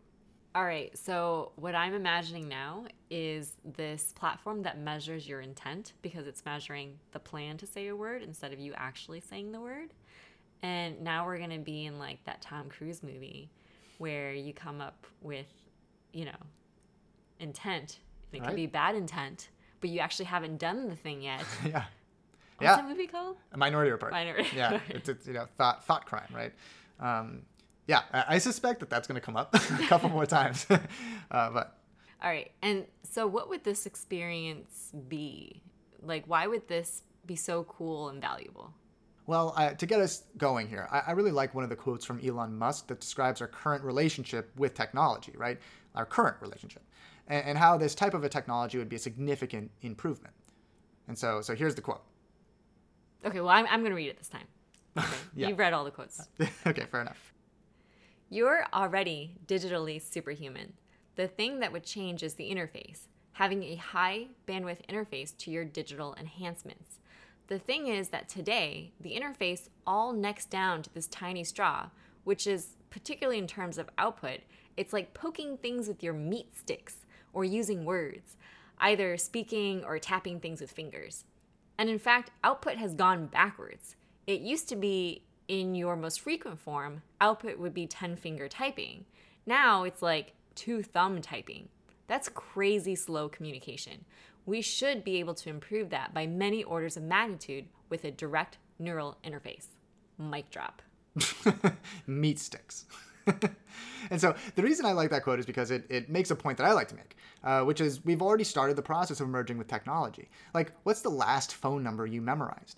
[0.56, 6.28] All right, so what I'm imagining now is this platform that measures your intent because
[6.28, 9.90] it's measuring the plan to say a word instead of you actually saying the word.
[10.62, 13.50] And now we're going to be in like that Tom Cruise movie
[13.98, 15.48] where you come up with,
[16.14, 16.32] you know,
[17.40, 18.00] intent.
[18.32, 18.48] It right.
[18.48, 19.50] could be bad intent,
[19.82, 21.44] but you actually haven't done the thing yet.
[21.66, 21.84] yeah.
[22.58, 22.76] What's yeah.
[22.78, 23.38] that movie called?
[23.52, 24.12] A Minority Report.
[24.12, 24.50] Minority.
[24.56, 26.54] Yeah, it's, it's, you know thought thought crime, right?
[27.00, 27.42] Um,
[27.88, 30.66] yeah, I, I, suspect that that's going to come up a couple more times,
[31.32, 31.78] uh, but.
[32.22, 35.62] All right, and so what would this experience be?
[36.02, 38.74] Like, why would this be so cool and valuable?
[39.26, 42.06] Well, uh, to get us going here, I, I, really like one of the quotes
[42.06, 45.60] from Elon Musk that describes our current relationship with technology, right?
[45.96, 46.84] Our current relationship,
[47.28, 50.34] and, and how this type of a technology would be a significant improvement.
[51.08, 52.02] And so, so here's the quote.
[53.26, 54.48] Okay, well, I'm, I'm going to read it this time.
[54.96, 55.08] Okay.
[55.36, 55.48] yeah.
[55.48, 56.22] You've read all the quotes.
[56.68, 57.34] okay, fair enough.
[58.30, 60.74] You're already digitally superhuman.
[61.16, 65.66] The thing that would change is the interface, having a high bandwidth interface to your
[65.66, 67.00] digital enhancements.
[67.48, 71.88] The thing is that today, the interface all necks down to this tiny straw,
[72.24, 74.40] which is, particularly in terms of output,
[74.78, 76.98] it's like poking things with your meat sticks
[77.34, 78.38] or using words,
[78.80, 81.26] either speaking or tapping things with fingers.
[81.78, 83.96] And in fact, output has gone backwards.
[84.28, 89.06] It used to be in your most frequent form, output would be 10 finger typing.
[89.46, 91.68] Now it's like two thumb typing.
[92.08, 94.06] That's crazy slow communication
[94.46, 98.58] we should be able to improve that by many orders of magnitude with a direct
[98.80, 99.68] neural interface.
[100.18, 100.82] Mic drop.
[102.08, 102.86] Meat sticks.
[104.10, 106.58] and so the reason I like that quote is because it, it makes a point
[106.58, 109.58] that I like to make, uh, which is we've already started the process of merging
[109.58, 110.30] with technology.
[110.54, 112.78] Like, what's the last phone number you memorized?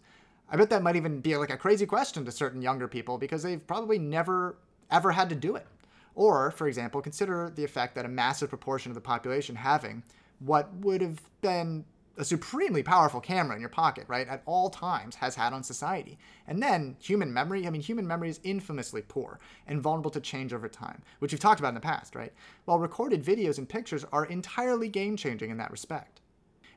[0.50, 3.44] I bet that might even be like a crazy question to certain younger people because
[3.44, 4.58] they've probably never
[4.92, 5.66] ever had to do it.
[6.14, 10.04] Or, for example, consider the effect that a massive proportion of the population having
[10.40, 11.86] what would have been
[12.18, 16.18] a supremely powerful camera in your pocket, right, at all times has had on society.
[16.48, 20.54] And then human memory, I mean, human memory is infamously poor and vulnerable to change
[20.54, 22.34] over time, which we've talked about in the past, right?
[22.66, 26.22] While recorded videos and pictures are entirely game changing in that respect.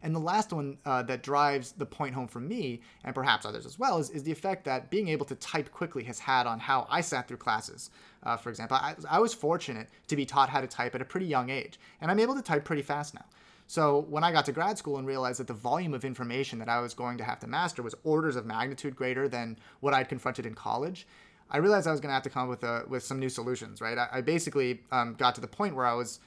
[0.02, 3.66] And the last one uh, that drives the point home for me, and perhaps others
[3.66, 6.60] as well, is, is the effect that being able to type quickly has had on
[6.60, 7.90] how I sat through classes.
[8.22, 11.04] Uh, for example, I, I was fortunate to be taught how to type at a
[11.04, 13.24] pretty young age, and I'm able to type pretty fast now.
[13.68, 16.70] So when I got to grad school and realized that the volume of information that
[16.70, 20.08] I was going to have to master was orders of magnitude greater than what I'd
[20.08, 21.06] confronted in college,
[21.50, 23.28] I realized I was going to have to come up with a, with some new
[23.28, 23.82] solutions.
[23.82, 23.98] Right?
[23.98, 26.20] I, I basically um, got to the point where I was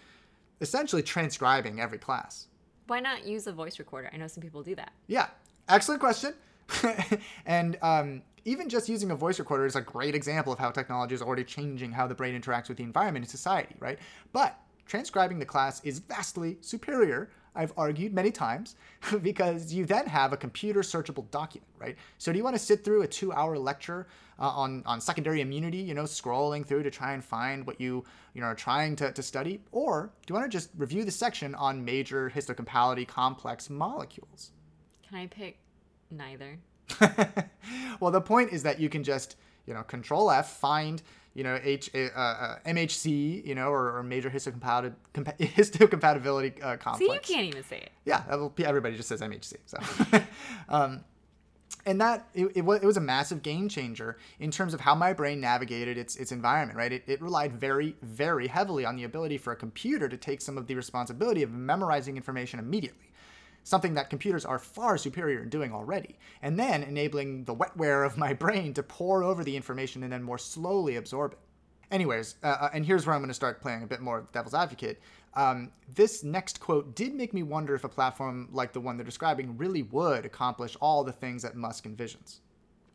[0.62, 2.46] essentially transcribing every class.
[2.86, 4.12] Why not use a voice recorder?
[4.14, 4.92] I know some people do that.
[5.08, 5.28] Yeah,
[5.68, 6.36] excellent question.
[7.48, 11.16] and um, even just using a voice recorder is a great example of how technology
[11.16, 13.98] is already changing how the brain interacts with the environment and society, right?
[14.32, 14.60] But
[14.92, 17.30] transcribing the class is vastly superior.
[17.56, 18.76] I've argued many times
[19.22, 21.96] because you then have a computer searchable document, right?
[22.18, 25.78] So do you want to sit through a two-hour lecture uh, on on secondary immunity,
[25.78, 29.14] you know, scrolling through to try and find what you you know are trying to,
[29.14, 33.70] to study, or do you want to just review the section on major histocompatibility complex
[33.70, 34.52] molecules?
[35.08, 35.58] Can I pick
[36.10, 36.60] neither?
[38.02, 39.38] well, the point is that you can just
[39.68, 41.02] you know control F find
[41.34, 46.78] you know H uh, uh, MHC you know or, or major histocompatibility compa- histocompatibility uh,
[46.78, 47.28] complex.
[47.28, 47.92] See, you can't even say it.
[48.06, 48.24] Yeah,
[48.64, 49.56] everybody just says MHC.
[49.66, 49.78] So.
[50.70, 51.04] um,
[51.86, 54.94] and that it, it, was, it was a massive game changer in terms of how
[54.94, 59.04] my brain navigated its its environment right it, it relied very very heavily on the
[59.04, 63.11] ability for a computer to take some of the responsibility of memorizing information immediately
[63.64, 68.18] something that computers are far superior in doing already, and then enabling the wetware of
[68.18, 71.40] my brain to pore over the information and then more slowly absorb it.
[71.92, 74.54] Anyways, uh, uh and here's where I'm going to start playing a bit more devil's
[74.54, 75.02] advocate.
[75.34, 79.06] Um, this next quote did make me wonder if a platform like the one they're
[79.06, 82.40] describing really would accomplish all the things that Musk envisions.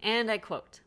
[0.02, 0.80] And I quote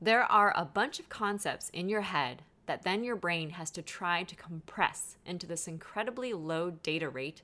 [0.00, 3.82] There are a bunch of concepts in your head that then your brain has to
[3.82, 7.42] try to compress into this incredibly low data rate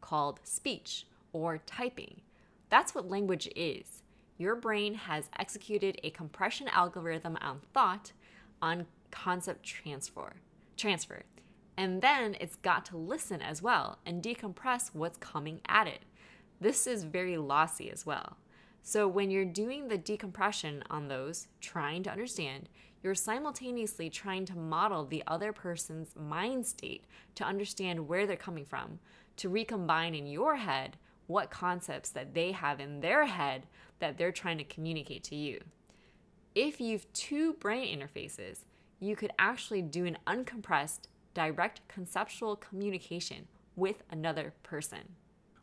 [0.00, 2.20] called speech or typing.
[2.70, 4.02] That's what language is.
[4.36, 8.12] Your brain has executed a compression algorithm on thought
[8.62, 10.34] on concept transfer.
[10.76, 11.22] Transfer.
[11.76, 16.00] And then it's got to listen as well and decompress what's coming at it.
[16.60, 18.36] This is very lossy as well.
[18.82, 22.68] So when you're doing the decompression on those, trying to understand,
[23.02, 28.64] you're simultaneously trying to model the other person's mind state to understand where they're coming
[28.64, 28.98] from
[29.36, 30.96] to recombine in your head
[31.26, 33.66] what concepts that they have in their head
[34.00, 35.60] that they're trying to communicate to you.
[36.54, 38.64] If you've two brain interfaces,
[38.98, 41.02] you could actually do an uncompressed,
[41.34, 43.46] direct conceptual communication
[43.76, 45.16] with another person.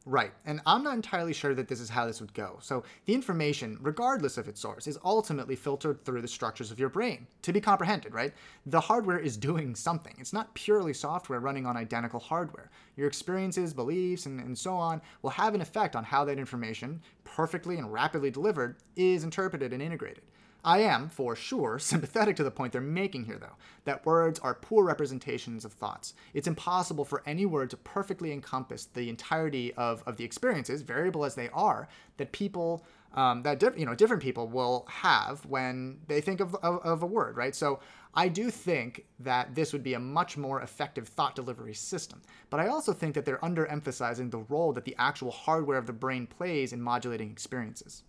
[0.08, 2.60] Right, and I'm not entirely sure that this is how this would go.
[2.62, 6.90] So, the information, regardless of its source, is ultimately filtered through the structures of your
[6.90, 8.32] brain to be comprehended, right?
[8.68, 10.14] The hardware is doing something.
[10.20, 12.70] It's not purely software running on identical hardware.
[12.98, 17.02] Your experiences, beliefs, and, and so on will have an effect on how that information,
[17.24, 20.24] perfectly and rapidly delivered, is interpreted and integrated.
[20.66, 23.56] I am, for sure, sympathetic to the point they're making here, though,
[23.86, 26.16] that words are poor representations of thoughts.
[26.34, 31.24] It's impossible for any word to perfectly encompass the entirety of, of the experiences, variable
[31.24, 31.88] as they are,
[32.18, 36.80] that people, um, that you know, different people will have when they think of, of,
[36.80, 37.56] of a word, right?
[37.56, 37.80] So
[38.16, 42.24] I do think that this would be a much more effective thought delivery system.
[42.50, 45.94] But I also think that they're underemphasizing the role that the actual hardware of the
[45.94, 48.04] brain plays in modulating experiences.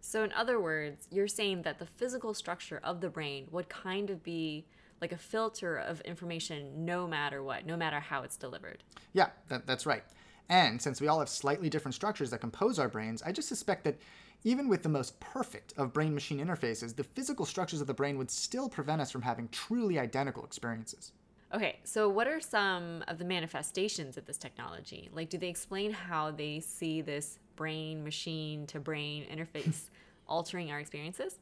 [0.00, 4.10] So, in other words, you're saying that the physical structure of the brain would kind
[4.10, 4.66] of be
[5.00, 8.82] like a filter of information no matter what, no matter how it's delivered.
[9.12, 10.04] Yeah, that, that's right.
[10.48, 13.84] And since we all have slightly different structures that compose our brains, I just suspect
[13.84, 13.98] that
[14.42, 18.18] even with the most perfect of brain machine interfaces, the physical structures of the brain
[18.18, 21.12] would still prevent us from having truly identical experiences.
[21.52, 25.10] Okay, so what are some of the manifestations of this technology?
[25.12, 29.90] Like, do they explain how they see this brain machine to brain interface
[30.26, 31.34] altering our experiences?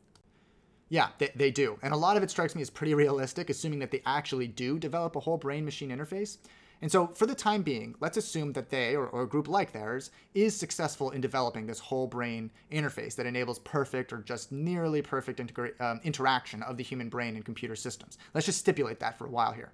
[0.88, 1.78] Yeah, they, they do.
[1.80, 4.80] And a lot of it strikes me as pretty realistic, assuming that they actually do
[4.80, 6.38] develop a whole brain machine interface.
[6.82, 9.72] And so, for the time being, let's assume that they, or, or, a group like
[9.72, 15.02] theirs, is successful in developing this whole brain interface that enables perfect or just nearly
[15.02, 18.18] perfect integra- um, interaction of the human brain and computer systems.
[18.34, 19.72] Let's just stipulate that for a while here.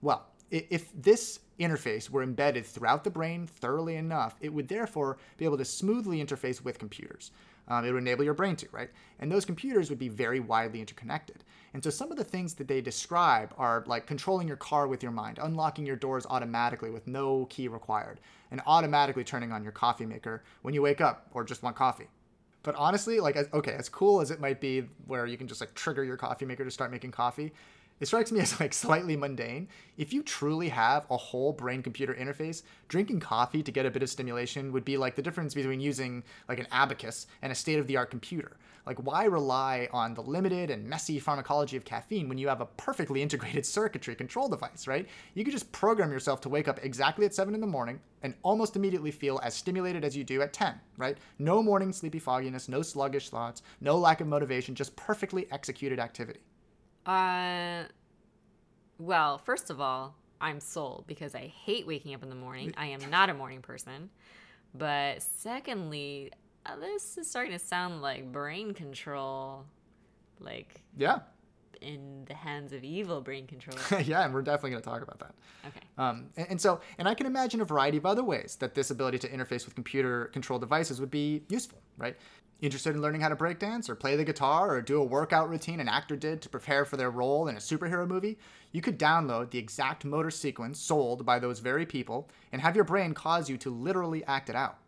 [0.00, 5.44] Well, if this interface were embedded throughout the brain thoroughly enough, it would therefore be
[5.44, 7.30] able to smoothly interface with computers.
[7.68, 8.90] Um, it would enable your brain to, right?
[9.20, 11.44] And those computers would be very widely interconnected.
[11.74, 15.02] And so some of the things that they describe are like controlling your car with
[15.02, 19.72] your mind, unlocking your doors automatically with no key required, and automatically turning on your
[19.72, 22.08] coffee maker when you wake up or just want coffee.
[22.62, 25.74] But honestly, like, okay, as cool as it might be where you can just like
[25.74, 27.52] trigger your coffee maker to start making coffee,
[28.02, 29.68] it strikes me as like slightly mundane.
[29.96, 34.02] If you truly have a whole brain computer interface, drinking coffee to get a bit
[34.02, 37.78] of stimulation would be like the difference between using like an abacus and a state
[37.78, 38.56] of the art computer.
[38.84, 42.66] Like, why rely on the limited and messy pharmacology of caffeine when you have a
[42.66, 45.08] perfectly integrated circuitry control device, right?
[45.34, 48.34] You could just program yourself to wake up exactly at 7 in the morning and
[48.42, 51.18] almost immediately feel as stimulated as you do at 10, right?
[51.38, 56.40] No morning sleepy fogginess, no sluggish thoughts, no lack of motivation, just perfectly executed activity.
[57.06, 57.84] Uh,
[58.98, 62.74] well, first of all, I'm sold because I hate waking up in the morning.
[62.76, 64.10] I am not a morning person.
[64.74, 66.32] But secondly,
[66.64, 69.64] uh, this is starting to sound like brain control.
[70.40, 71.20] Like, yeah.
[71.82, 73.76] In the hands of evil brain control.
[74.02, 75.34] yeah, and we're definitely going to talk about that.
[75.66, 75.86] Okay.
[75.98, 78.90] Um, and, and so, and I can imagine a variety of other ways that this
[78.90, 82.16] ability to interface with computer controlled devices would be useful, right?
[82.60, 85.50] Interested in learning how to break dance or play the guitar or do a workout
[85.50, 88.38] routine an actor did to prepare for their role in a superhero movie?
[88.70, 92.84] You could download the exact motor sequence sold by those very people and have your
[92.84, 94.78] brain cause you to literally act it out.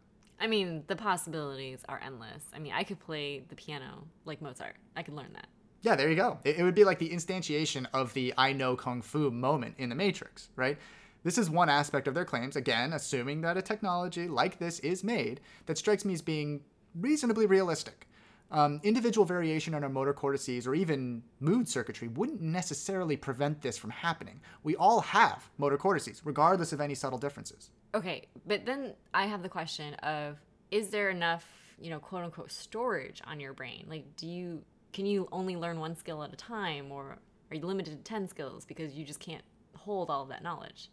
[0.40, 2.44] I mean, the possibilities are endless.
[2.54, 4.76] I mean, I could play the piano like Mozart.
[4.96, 5.46] I could learn that.
[5.84, 6.38] Yeah, there you go.
[6.44, 9.90] It, it would be like the instantiation of the I know Kung Fu moment in
[9.90, 10.78] The Matrix, right?
[11.24, 15.04] This is one aspect of their claims, again, assuming that a technology like this is
[15.04, 16.62] made, that strikes me as being
[16.98, 18.08] reasonably realistic.
[18.50, 23.76] Um, individual variation in our motor cortices or even mood circuitry wouldn't necessarily prevent this
[23.76, 24.40] from happening.
[24.62, 27.70] We all have motor cortices, regardless of any subtle differences.
[27.94, 30.38] Okay, but then I have the question of
[30.70, 31.46] is there enough,
[31.78, 33.86] you know, quote unquote storage on your brain?
[33.88, 34.62] Like do you
[34.94, 37.18] can you only learn one skill at a time or
[37.50, 39.42] are you limited to 10 skills because you just can't
[39.76, 40.88] hold all of that knowledge?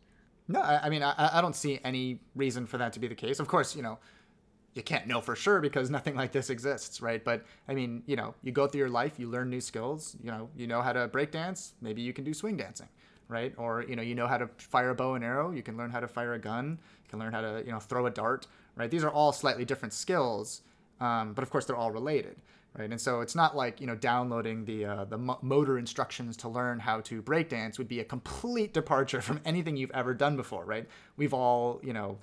[0.47, 3.15] No, I, I mean I, I don't see any reason for that to be the
[3.15, 3.39] case.
[3.39, 3.99] Of course, you know,
[4.73, 7.23] you can't know for sure because nothing like this exists, right?
[7.23, 10.17] But I mean, you know, you go through your life, you learn new skills.
[10.23, 11.73] You know, you know how to break dance.
[11.79, 12.89] Maybe you can do swing dancing,
[13.27, 13.53] right?
[13.55, 15.51] Or you know, you know how to fire a bow and arrow.
[15.51, 16.79] You can learn how to fire a gun.
[17.03, 18.89] You can learn how to you know throw a dart, right?
[18.89, 20.63] These are all slightly different skills,
[20.99, 22.37] um, but of course they're all related,
[22.77, 22.89] right?
[22.89, 26.79] And so it's not like you know downloading the uh, the motor instructions to learn
[26.79, 30.65] how to break dance would be a complete departure from anything you've ever done before,
[30.65, 30.87] right?
[31.17, 32.19] We've all you know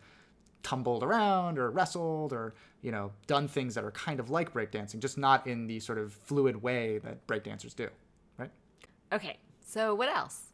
[0.62, 4.98] tumbled around or wrestled or you know done things that are kind of like breakdancing
[4.98, 7.88] just not in the sort of fluid way that breakdancers do
[8.38, 8.50] right
[9.12, 10.46] okay so what else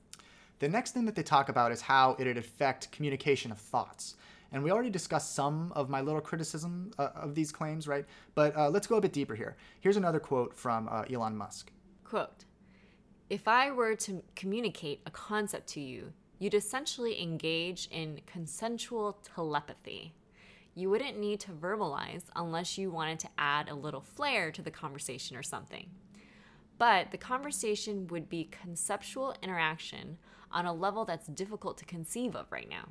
[0.58, 4.14] the next thing that they talk about is how it'd affect communication of thoughts
[4.54, 8.56] and we already discussed some of my little criticism uh, of these claims right but
[8.56, 11.70] uh, let's go a bit deeper here here's another quote from uh, elon musk
[12.04, 12.46] quote
[13.28, 20.14] if i were to communicate a concept to you you'd essentially engage in consensual telepathy.
[20.74, 24.70] You wouldn't need to verbalize unless you wanted to add a little flair to the
[24.70, 25.88] conversation or something.
[26.76, 30.18] But the conversation would be conceptual interaction
[30.50, 32.88] on a level that's difficult to conceive of right now.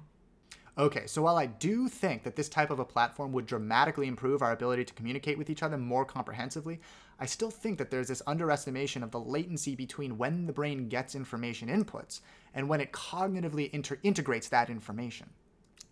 [0.76, 4.42] Okay, so while I do think that this type of a platform would dramatically improve
[4.42, 6.80] our ability to communicate with each other more comprehensively,
[7.20, 11.14] I still think that there's this underestimation of the latency between when the brain gets
[11.14, 12.22] information inputs
[12.56, 15.30] and when it cognitively inter- integrates that information.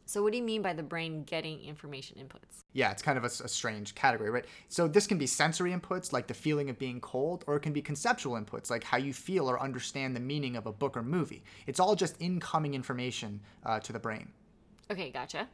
[0.07, 2.63] So, what do you mean by the brain getting information inputs?
[2.73, 4.45] Yeah, it's kind of a, a, strange category, right?
[4.67, 7.71] So, this can be sensory inputs, like the feeling of being cold, or it can
[7.71, 11.03] be conceptual inputs, like how you feel or understand the meaning of a book or
[11.03, 11.43] movie.
[11.67, 14.31] It's all just incoming information uh, to the brain.
[14.91, 15.47] Okay, gotcha.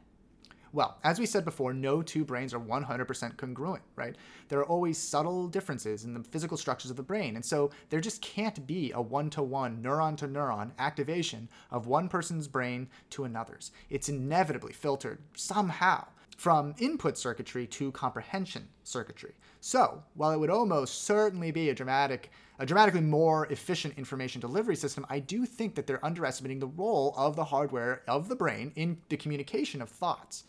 [0.72, 4.16] Well, as we said before, no two brains are 100% congruent, right?
[4.48, 8.00] There are always subtle differences in the physical structures of the brain, and so there
[8.00, 12.88] just can't be a one to one, neuron to neuron activation of one person's brain
[13.10, 13.70] to another's.
[13.90, 19.34] It's inevitably filtered somehow from input circuitry to comprehension circuitry.
[19.60, 24.76] So, while it would almost certainly be a dramatic a dramatically more efficient information delivery
[24.76, 28.72] system, I do think that they're underestimating the role of the hardware of the brain
[28.74, 30.44] in the communication of thoughts.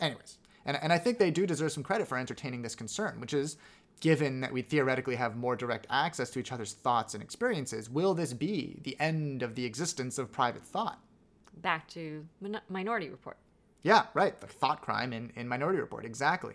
[0.00, 3.34] Anyways, and, and I think they do deserve some credit for entertaining this concern, which
[3.34, 3.56] is
[4.00, 8.14] given that we theoretically have more direct access to each other's thoughts and experiences, will
[8.14, 10.98] this be the end of the existence of private thought?
[11.58, 13.36] Back to min- Minority Report.
[13.82, 14.40] Yeah, right.
[14.40, 16.54] The thought crime in, in Minority Report, exactly.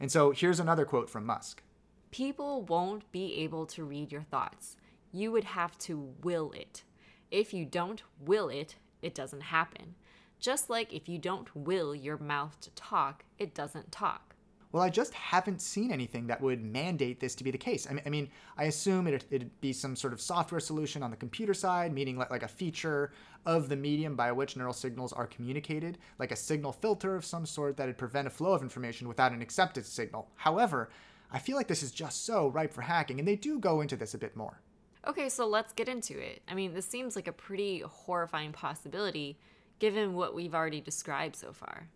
[0.00, 1.62] And so here's another quote from Musk
[2.10, 4.76] People won't be able to read your thoughts.
[5.12, 6.82] You would have to will it.
[7.30, 9.94] If you don't will it, it doesn't happen.
[10.40, 14.28] Just like if you don't will your mouth to talk, it doesn't talk.
[14.70, 17.86] Well, I just haven't seen anything that would mandate this to be the case.
[17.90, 18.28] I mean,
[18.58, 22.18] I, assume it'd, it'd, be some sort of software solution on the computer side, meaning
[22.18, 23.12] like, like a feature
[23.46, 27.46] of the medium by which neural signals are communicated, like a signal filter of some
[27.46, 30.28] sort that'd prevent a flow of information without an accepted signal.
[30.34, 30.90] However,
[31.30, 33.96] I feel like this is just so ripe for hacking, and they do go into
[33.96, 34.60] this a bit more.
[35.06, 36.42] Okay, so let's get into it.
[36.48, 39.38] I mean, this seems like a pretty horrifying possibility
[39.78, 41.88] given what we've already described so far.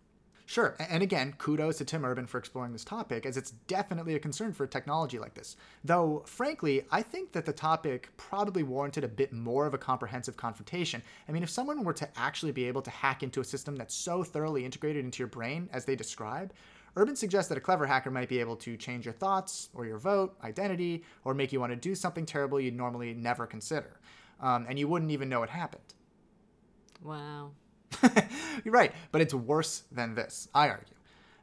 [0.45, 4.19] Sure, and again, kudos to Tim Urban for exploring this topic, as it's definitely a
[4.19, 5.55] concern for a technology like this.
[5.85, 10.35] Though, frankly, I think that the topic probably warranted a bit more of a comprehensive
[10.35, 11.01] confrontation.
[11.29, 13.95] I mean, if someone were to actually be able to hack into a system that's
[13.95, 16.53] so thoroughly integrated into your brain as they describe,
[16.95, 19.97] Urban suggests that a clever hacker might be able to change your thoughts, or your
[19.97, 23.99] vote, identity, or make you want to do something terrible you'd normally never consider.
[24.39, 25.93] Um, and you wouldn't even know it happened.
[27.01, 27.51] Wow.
[28.63, 30.95] You're right, but it's worse than this, I argue.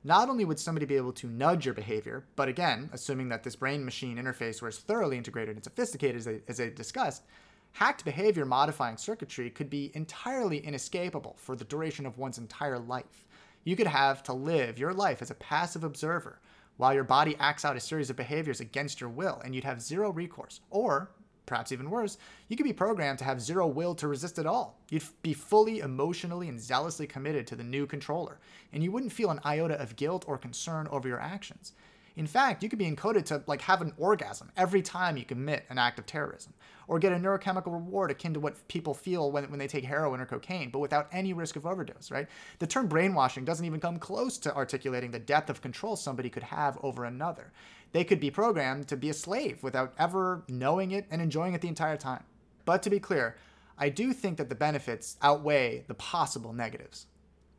[0.04, 3.56] not only would somebody be able to nudge your behavior, but again, assuming that this
[3.56, 7.24] brain machine interface was thoroughly integrated and sophisticated as they, as they discussed,
[7.72, 13.26] hacked behavior modifying circuitry could be entirely inescapable for the duration of one's entire life.
[13.64, 16.40] You could have to live your life as a passive observer
[16.76, 19.82] while your body acts out a series of behaviors against your will, and you'd have
[19.82, 20.60] zero recourse.
[20.70, 21.10] Or,
[21.44, 22.16] perhaps even worse,
[22.48, 24.80] you could be programmed to have zero will to resist at all.
[24.88, 28.38] You'd be fully emotionally and zealously committed to the new controller,
[28.72, 31.72] and you wouldn't feel an iota of guilt or concern over your actions.
[32.16, 35.66] In fact, you could be encoded to like have an orgasm every time you commit
[35.68, 36.54] an act of terrorism,
[36.90, 40.20] or get a neurochemical reward akin to what people feel when, when they take heroin
[40.20, 42.26] or cocaine, but without any risk of overdose, right?
[42.58, 46.42] The term brainwashing doesn't even come close to articulating the depth of control somebody could
[46.42, 47.52] have over another.
[47.92, 51.60] They could be programmed to be a slave without ever knowing it and enjoying it
[51.60, 52.24] the entire time.
[52.64, 53.36] But to be clear,
[53.78, 57.06] I do think that the benefits outweigh the possible negatives.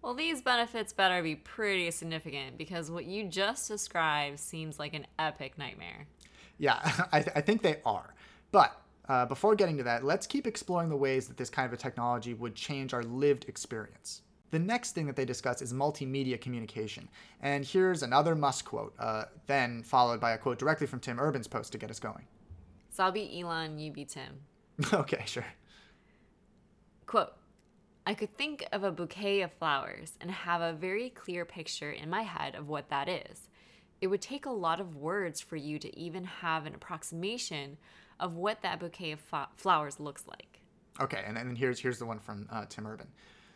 [0.02, 5.08] Well, these benefits better be pretty significant because what you just described seems like an
[5.18, 6.08] epic nightmare.
[6.58, 6.80] Yeah,
[7.14, 8.14] I, th- I think they are.
[8.52, 8.81] But
[9.12, 11.76] uh, before getting to that, let's keep exploring the ways that this kind of a
[11.78, 14.22] technology would change our lived experience.
[14.52, 17.10] The next thing that they discuss is multimedia communication.
[17.42, 21.48] And here's another Musk quote, uh, then followed by a quote directly from Tim Urban's
[21.48, 22.26] post to get us going.
[22.90, 24.40] So I'll be Elon, you be Tim.
[24.94, 25.46] okay, sure.
[27.06, 27.34] Quote
[28.08, 32.10] I could think of a bouquet of flowers and have a very clear picture in
[32.10, 33.50] my head of what that is.
[34.00, 37.78] It would take a lot of words for you to even have an approximation
[38.22, 39.20] of what that bouquet of
[39.58, 40.62] flowers looks like.
[41.02, 43.08] Okay, and then here's here's the one from uh, Tim Urban.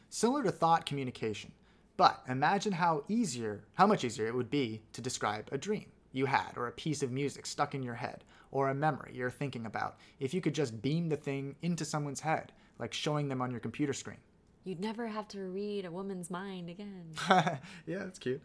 [0.09, 1.51] Similar to thought communication,
[1.95, 6.26] but imagine how easier, how much easier it would be to describe a dream you
[6.26, 9.66] had, or a piece of music stuck in your head, or a memory you're thinking
[9.66, 13.51] about, if you could just beam the thing into someone's head, like showing them on
[13.51, 14.18] your computer screen.
[14.63, 17.11] You'd never have to read a woman's mind again.
[17.30, 18.41] yeah, that's cute.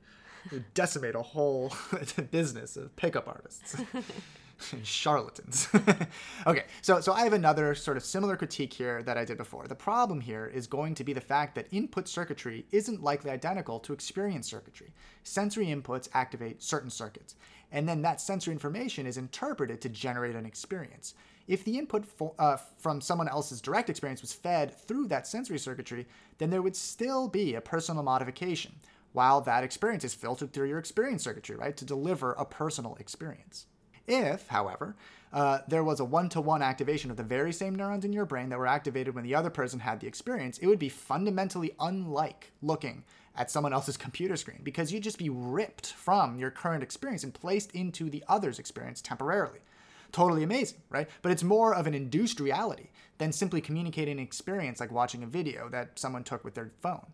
[0.50, 1.72] You'd decimate a whole
[2.30, 3.76] business of pickup artists.
[4.82, 5.68] charlatans.
[6.46, 9.66] okay, so so I have another sort of similar critique here that I did before.
[9.66, 13.78] The problem here is going to be the fact that input circuitry isn't likely identical
[13.80, 14.92] to experience circuitry.
[15.22, 17.34] Sensory inputs activate certain circuits,
[17.72, 21.14] and then that sensory information is interpreted to generate an experience.
[21.48, 22.04] If the input
[22.38, 26.06] uh, from someone else's direct experience was fed through that sensory circuitry,
[26.38, 28.76] then there would still be a personal modification,
[29.12, 33.66] while that experience is filtered through your experience circuitry, right, to deliver a personal experience.
[34.07, 34.96] If, however,
[35.32, 38.26] uh, there was a one to one activation of the very same neurons in your
[38.26, 41.72] brain that were activated when the other person had the experience, it would be fundamentally
[41.78, 43.05] unlike looking
[43.36, 47.32] at someone else's computer screen because you'd just be ripped from your current experience and
[47.32, 49.61] placed into the other's experience temporarily
[50.12, 51.09] totally amazing, right?
[51.22, 52.88] But it's more of an induced reality
[53.18, 57.07] than simply communicating an experience like watching a video that someone took with their phone.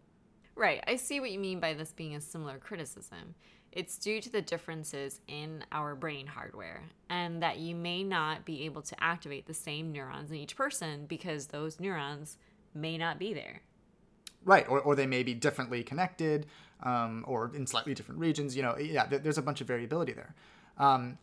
[0.54, 0.82] Right.
[0.86, 3.34] I see what you mean by this being a similar criticism.
[3.76, 8.64] It's due to the differences in our brain hardware, and that you may not be
[8.64, 12.38] able to activate the same neurons in each person because those neurons
[12.72, 13.60] may not be there.
[14.46, 16.46] Right, or, or they may be differently connected
[16.84, 18.56] um, or in slightly different regions.
[18.56, 20.34] You know, yeah, there's a bunch of variability there.
[20.78, 21.18] Um,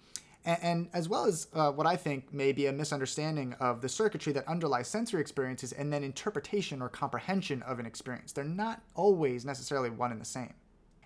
[0.45, 3.89] and, and as well as uh, what I think may be a misunderstanding of the
[3.89, 8.31] circuitry that underlies sensory experiences and then interpretation or comprehension of an experience.
[8.31, 10.53] They're not always necessarily one and the same.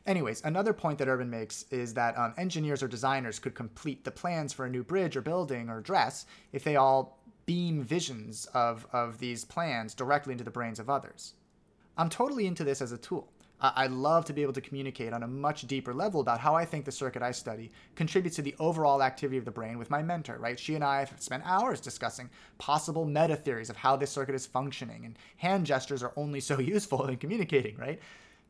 [0.08, 4.12] Anyways, another point that Urban makes is that um, engineers or designers could complete the
[4.12, 8.88] plans for a new bridge or building or dress if they all beam visions of,
[8.94, 11.34] of these plans directly into the brains of others.
[11.98, 13.30] I'm totally into this as a tool.
[13.60, 16.64] I love to be able to communicate on a much deeper level about how I
[16.64, 20.04] think the circuit I study contributes to the overall activity of the brain with my
[20.04, 20.60] mentor, right?
[20.60, 22.30] She and I have spent hours discussing
[22.60, 26.60] possible meta theories of how this circuit is functioning, and hand gestures are only so
[26.76, 28.00] useful in communicating, right?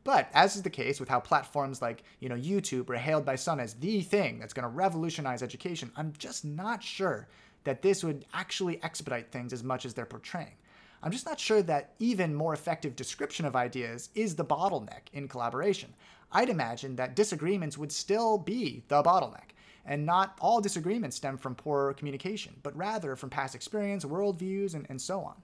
[0.04, 3.36] But as is the case with how platforms like, you know, YouTube are hailed by
[3.36, 7.28] some as the thing that's going to revolutionize education, I'm just not sure
[7.64, 10.54] that this would actually expedite things as much as they're portraying.
[11.02, 15.28] I'm just not sure that even more effective description of ideas is the bottleneck in
[15.28, 15.94] collaboration.
[16.32, 19.50] I'd imagine that disagreements would still be the bottleneck.
[19.86, 24.86] And not all disagreements stem from poor communication, but rather from past experience, worldviews, and,
[24.90, 25.34] and so on.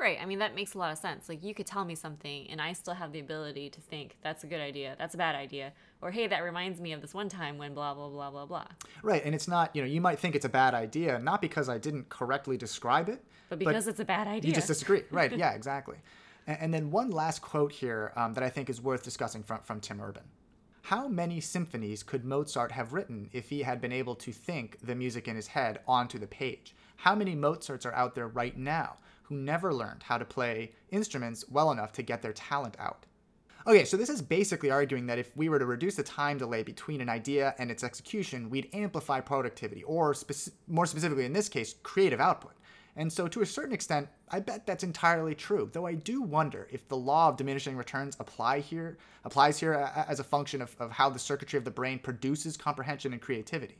[0.00, 0.18] Right.
[0.20, 1.28] I mean, that makes a lot of sense.
[1.28, 4.44] Like, you could tell me something, and I still have the ability to think that's
[4.44, 7.28] a good idea, that's a bad idea, or hey, that reminds me of this one
[7.28, 8.64] time when blah, blah, blah, blah, blah.
[9.02, 9.22] Right.
[9.22, 11.76] And it's not, you know, you might think it's a bad idea, not because I
[11.76, 14.48] didn't correctly describe it, but because but it's a bad idea.
[14.48, 15.02] You just disagree.
[15.10, 15.30] right.
[15.36, 15.96] Yeah, exactly.
[16.46, 19.60] And, and, then one last quote here um, that I think is worth discussing from,
[19.60, 20.24] from Tim Urban.
[20.82, 24.94] How many symphonies could Mozart have written if he had been able to think the
[24.94, 26.74] music in his head onto the page?
[26.96, 28.96] How many Mozarts are out there right now
[29.30, 33.06] who never learned how to play instruments well enough to get their talent out.
[33.66, 36.62] Okay, so this is basically arguing that if we were to reduce the time delay
[36.62, 40.14] between an idea and its execution, we'd amplify productivity, or
[40.66, 42.52] more specifically in this case, creative output.
[42.96, 45.70] And so, to a certain extent, I bet that's entirely true.
[45.72, 49.74] Though I do wonder if the law of diminishing returns apply here applies here
[50.08, 53.76] as a function of, of how the circuitry of the brain produces comprehension and creativity.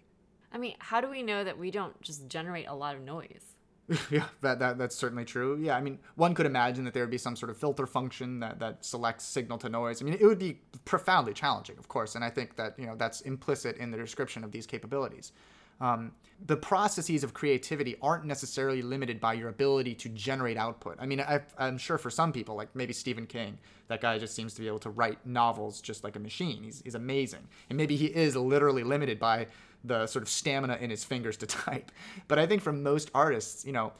[0.53, 3.57] I mean, how do we know that we don't just generate a lot of noise?
[4.11, 5.59] yeah, that, that that's certainly true.
[5.61, 8.39] Yeah, I mean, one could imagine that there would be some sort of filter function
[8.41, 10.01] that, that selects signal to noise.
[10.01, 12.95] I mean, it would be profoundly challenging, of course, and I think that you know
[12.95, 15.33] that's implicit in the description of these capabilities.
[15.81, 16.13] Um,
[16.47, 20.97] the processes of creativity aren't necessarily limited by your ability to generate output.
[20.99, 24.35] I mean, I, am sure for some people, like maybe Stephen King, that guy just
[24.35, 26.63] seems to be able to write novels just like a machine.
[26.63, 27.47] He's, he's amazing.
[27.69, 29.49] And maybe he is literally limited by
[29.85, 31.91] the sort of stamina in his fingers to type.
[32.29, 33.93] But I think for most artists, you know,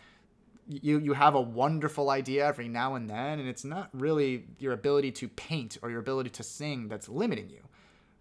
[0.71, 4.73] you you have a wonderful idea every now and then and it's not really your
[4.73, 7.61] ability to paint or your ability to sing that's limiting you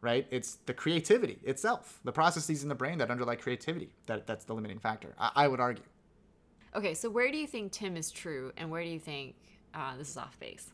[0.02, 0.28] right?
[0.32, 4.54] It's the creativity itself the processes in the brain that underlie creativity that that's the
[4.54, 5.84] limiting factor i, I would argue.
[6.76, 9.36] Okay so where do you think tim is true and where do you think
[9.76, 10.72] uh, this is off base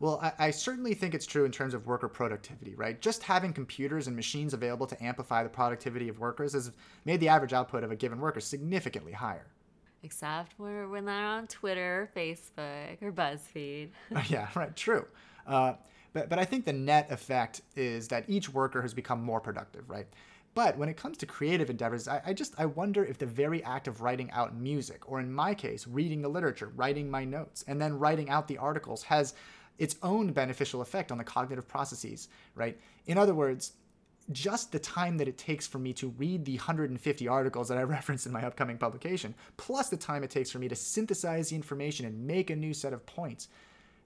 [0.00, 2.98] well, I, I, certainly think it's true in terms of worker productivity, right?
[3.00, 6.72] Just having computers and machines available to amplify the productivity of workers has
[7.04, 9.46] made the average output of a given worker significantly higher.
[10.02, 13.90] Except when they're on Twitter, Facebook, or BuzzFeed.
[14.30, 15.04] yeah, right, true.
[15.46, 15.74] Uh,
[16.14, 19.88] but, but I think the net effect is that each worker has become more productive,
[19.88, 20.06] right?
[20.54, 23.62] But when it comes to creative endeavors, I, I, just I wonder if the very
[23.62, 27.64] act of writing out music, or in my case, reading the literature, writing my notes,
[27.68, 29.34] and then writing out the articles, has
[29.80, 32.78] its own beneficial effect on the cognitive processes, right?
[33.06, 33.72] In other words,
[34.30, 37.82] just the time that it takes for me to read the 150 articles that I
[37.98, 41.56] reference in my upcoming publication, plus the time it takes for me to synthesize the
[41.56, 43.48] information and make a new set of points,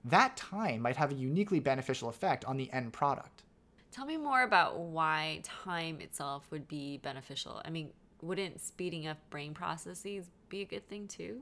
[0.05, 3.43] that time might have a uniquely beneficial effect on the end product.
[3.91, 7.61] Tell me more about why time itself would be beneficial.
[7.65, 7.89] I mean,
[8.21, 11.41] wouldn't speeding up brain processes be a good thing too?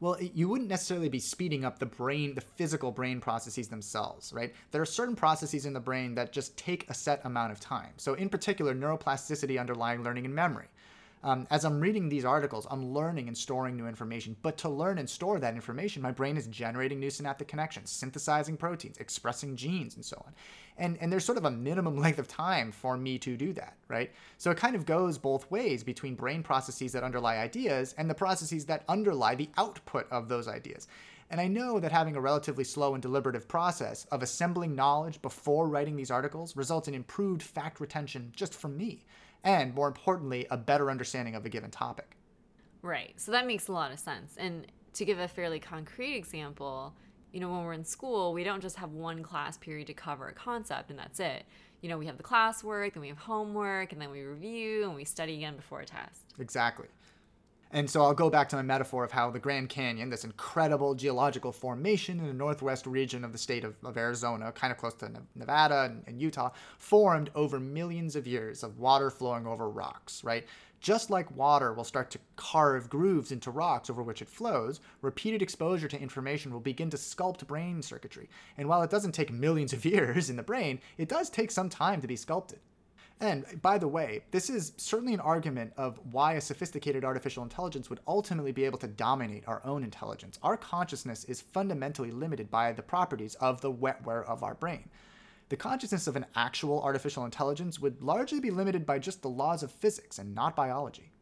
[0.00, 4.54] Well, you wouldn't necessarily be speeding up the brain, the physical brain processes themselves, right?
[4.70, 7.92] There are certain processes in the brain that just take a set amount of time.
[7.96, 10.66] So, in particular, neuroplasticity underlying learning and memory.
[11.22, 14.36] Um, as I'm reading these articles, I'm learning and storing new information.
[14.42, 18.56] But to learn and store that information, my brain is generating new synaptic connections, synthesizing
[18.56, 20.34] proteins, expressing genes, and so on.
[20.78, 23.76] And, and there's sort of a minimum length of time for me to do that,
[23.88, 24.12] right?
[24.38, 28.14] So it kind of goes both ways between brain processes that underlie ideas and the
[28.14, 30.86] processes that underlie the output of those ideas.
[31.28, 35.66] And I know that having a relatively slow and deliberative process of assembling knowledge before
[35.66, 39.04] writing these articles results in improved fact retention just from me
[39.46, 42.16] and more importantly, a better understanding of a given topic.
[42.82, 43.14] Right.
[43.16, 44.34] So that makes a lot of sense.
[44.36, 46.94] And to give a fairly concrete example,
[47.32, 50.26] you know, when we're in school, we don't just have one class period to cover
[50.26, 51.44] a concept and that's it.
[51.80, 54.94] You know, we have the classwork, then we have homework, and then we review and
[54.94, 56.22] we study again before a test.
[56.40, 56.88] Exactly.
[57.72, 60.94] And so I'll go back to my metaphor of how the Grand Canyon, this incredible
[60.94, 64.94] geological formation in the northwest region of the state of, of Arizona, kind of close
[64.94, 70.22] to Nevada and, and Utah, formed over millions of years of water flowing over rocks,
[70.22, 70.46] right?
[70.80, 75.42] Just like water will start to carve grooves into rocks over which it flows, repeated
[75.42, 78.28] exposure to information will begin to sculpt brain circuitry.
[78.56, 81.68] And while it doesn't take millions of years in the brain, it does take some
[81.68, 82.60] time to be sculpted.
[83.20, 87.88] And by the way, this is certainly an argument of why a sophisticated artificial intelligence
[87.88, 90.38] would ultimately be able to dominate our own intelligence.
[90.42, 94.90] Our consciousness is fundamentally limited by the properties of the wetware of our brain.
[95.48, 99.62] The consciousness of an actual artificial intelligence would largely be limited by just the laws
[99.62, 101.12] of physics and not biology.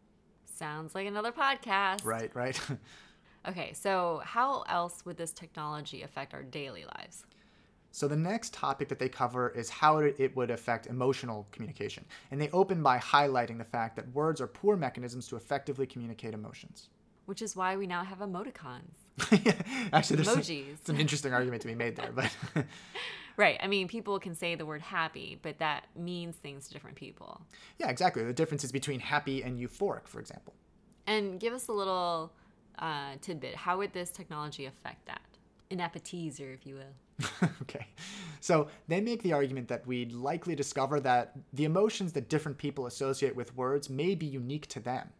[0.46, 2.04] Sounds like another podcast.
[2.04, 2.58] Right, right.
[3.48, 7.24] okay, so how else would this technology affect our daily lives?
[7.94, 12.04] So the next topic that they cover is how it would affect emotional communication.
[12.32, 16.34] And they open by highlighting the fact that words are poor mechanisms to effectively communicate
[16.34, 16.88] emotions.
[17.26, 18.96] Which is why we now have emoticons.
[19.92, 20.78] Actually, there's Emojis.
[20.82, 22.36] Some, some interesting argument to be made there, but
[23.36, 23.60] Right.
[23.62, 27.42] I mean, people can say the word happy, but that means things to different people.
[27.78, 28.24] Yeah, exactly.
[28.24, 30.54] The difference is between happy and euphoric, for example.
[31.06, 32.32] And give us a little
[32.76, 33.54] uh, tidbit.
[33.54, 35.22] How would this technology affect that?
[35.70, 36.94] An appetizer, if you will.
[37.62, 37.86] okay.
[38.40, 42.86] So they make the argument that we'd likely discover that the emotions that different people
[42.86, 45.10] associate with words may be unique to them.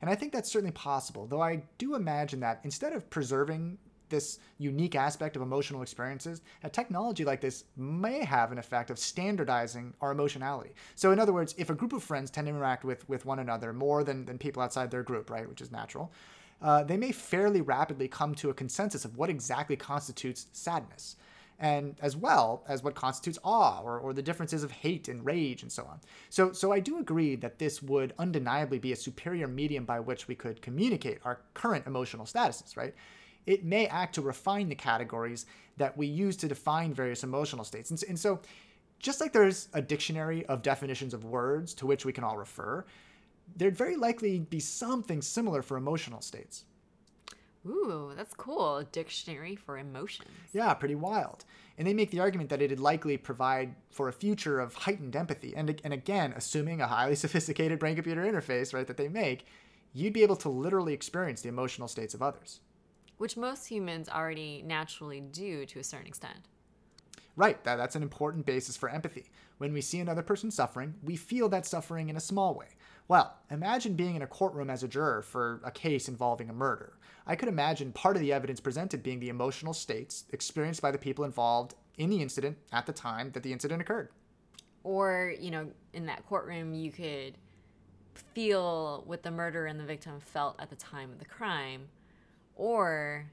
[0.00, 3.78] And I think that's certainly possible, though I do imagine that instead of preserving
[4.08, 8.98] this unique aspect of emotional experiences, a technology like this may have an effect of
[8.98, 10.74] standardizing our emotionality.
[10.96, 13.38] So, in other words, if a group of friends tend to interact with, with one
[13.38, 16.12] another more than, than people outside their group, right, which is natural,
[16.60, 21.16] uh, they may fairly rapidly come to a consensus of what exactly constitutes sadness.
[21.62, 25.62] And as well as what constitutes awe or, or the differences of hate and rage
[25.62, 26.00] and so on.
[26.28, 30.26] So, so I do agree that this would undeniably be a superior medium by which
[30.26, 32.94] we could communicate our current emotional statuses, right?
[33.46, 35.46] It may act to refine the categories
[35.76, 37.90] that we use to define various emotional states.
[37.90, 38.40] And, and so,
[38.98, 42.84] just like there's a dictionary of definitions of words to which we can all refer,
[43.56, 46.64] there'd very likely be something similar for emotional states.
[47.66, 48.78] Ooh, that's cool.
[48.78, 50.28] A dictionary for emotions.
[50.52, 51.44] Yeah, pretty wild.
[51.78, 55.54] And they make the argument that it'd likely provide for a future of heightened empathy.
[55.56, 59.46] And, and again, assuming a highly sophisticated brain computer interface, right, that they make,
[59.92, 62.60] you'd be able to literally experience the emotional states of others.
[63.18, 66.38] Which most humans already naturally do to a certain extent.
[67.36, 69.30] Right, that, that's an important basis for empathy.
[69.58, 72.66] When we see another person suffering, we feel that suffering in a small way.
[73.08, 76.94] Well, imagine being in a courtroom as a juror for a case involving a murder.
[77.26, 80.98] I could imagine part of the evidence presented being the emotional states experienced by the
[80.98, 84.08] people involved in the incident at the time that the incident occurred.
[84.84, 87.36] Or, you know, in that courtroom, you could
[88.34, 91.88] feel what the murderer and the victim felt at the time of the crime.
[92.56, 93.30] Or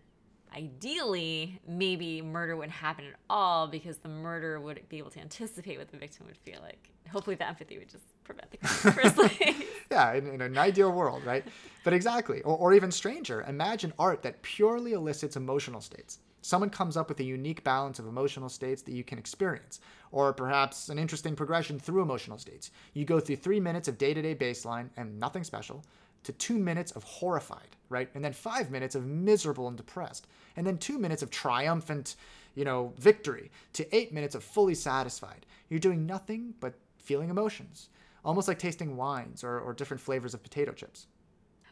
[0.55, 5.77] ideally, maybe murder wouldn't happen at all because the murderer would be able to anticipate
[5.77, 6.89] what the victim would feel like.
[7.11, 11.43] Hopefully, the empathy would just prevent the crime yeah, in, in, an ideal world, right?
[11.83, 12.41] But exactly.
[12.41, 16.19] Or, or even stranger, imagine art that purely elicits emotional states.
[16.41, 19.81] Someone comes up with a unique balance of emotional states that you can experience,
[20.11, 22.71] or perhaps an interesting progression through emotional states.
[22.93, 25.83] You go through three minutes of day to day baseline and nothing special,
[26.23, 28.09] to two minutes of horrified, right?
[28.13, 30.27] And then five minutes of miserable and depressed.
[30.55, 32.15] And then two minutes of triumphant,
[32.55, 35.45] you know, victory, to eight minutes of fully satisfied.
[35.69, 37.89] You're doing nothing but feeling emotions,
[38.25, 41.07] almost like tasting wines or, or different flavors of potato chips.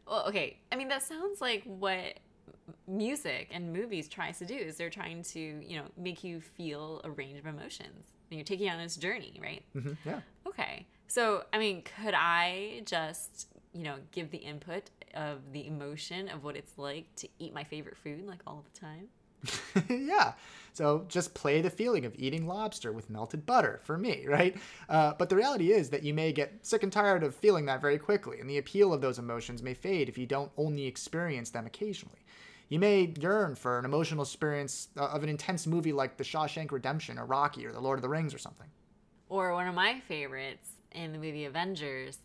[0.07, 0.57] Well, okay.
[0.71, 2.19] I mean, that sounds like what
[2.87, 7.01] music and movies tries to do is they're trying to, you know, make you feel
[7.03, 8.13] a range of emotions.
[8.29, 9.63] And you're taking on this journey, right?
[9.75, 9.93] Mm-hmm.
[10.05, 10.19] Yeah.
[10.47, 10.85] Okay.
[11.07, 13.47] So, I mean, could I just
[13.77, 17.63] you know, give the input of the emotion of what it's like to eat my
[17.63, 19.07] favorite food like all the time.
[19.89, 20.33] yeah.
[20.73, 24.57] So just play the feeling of eating lobster with melted butter for me, right?
[24.89, 27.79] Uh, but the reality is that you may get sick and tired of feeling that
[27.79, 31.51] very quickly, and the appeal of those emotions may fade if you don't only experience
[31.51, 32.19] them occasionally.
[32.69, 36.71] You may yearn for an emotional experience uh, of an intense movie like The Shawshank
[36.71, 38.67] Redemption or Rocky or The Lord of the Rings or something.
[39.29, 42.17] Or one of my favorites in the movie Avengers,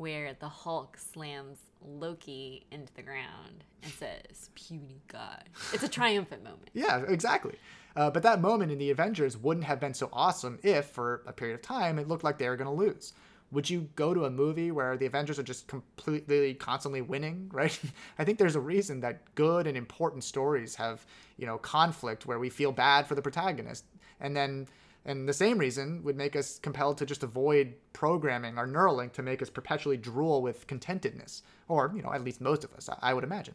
[0.00, 5.44] where the Hulk slams Loki into the ground and says, puny God.
[5.74, 6.70] It's a triumphant moment.
[6.72, 7.56] Yeah, exactly.
[7.94, 11.34] Uh, but that moment in the Avengers wouldn't have been so awesome if, for a
[11.34, 13.12] period of time, it looked like they were going to lose.
[13.52, 17.78] Would you go to a movie where the Avengers are just completely, constantly winning, right?
[18.18, 21.04] I think there's a reason that good and important stories have,
[21.36, 23.84] you know, conflict where we feel bad for the protagonist.
[24.18, 24.66] And then
[25.04, 29.22] and the same reason would make us compelled to just avoid programming our Neuralink to
[29.22, 31.42] make us perpetually drool with contentedness.
[31.68, 33.54] Or, you know, at least most of us, I would imagine.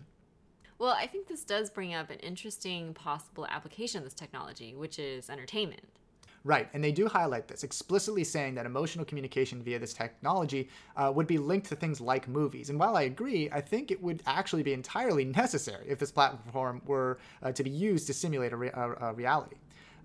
[0.77, 4.99] Well, I think this does bring up an interesting possible application of this technology, which
[4.99, 5.83] is entertainment.
[6.43, 11.11] Right, and they do highlight this, explicitly saying that emotional communication via this technology uh,
[11.15, 12.69] would be linked to things like movies.
[12.69, 16.83] And while I agree, I think it would actually be entirely necessary if this platform
[16.85, 19.55] were uh, to be used to simulate a, re- a, a reality.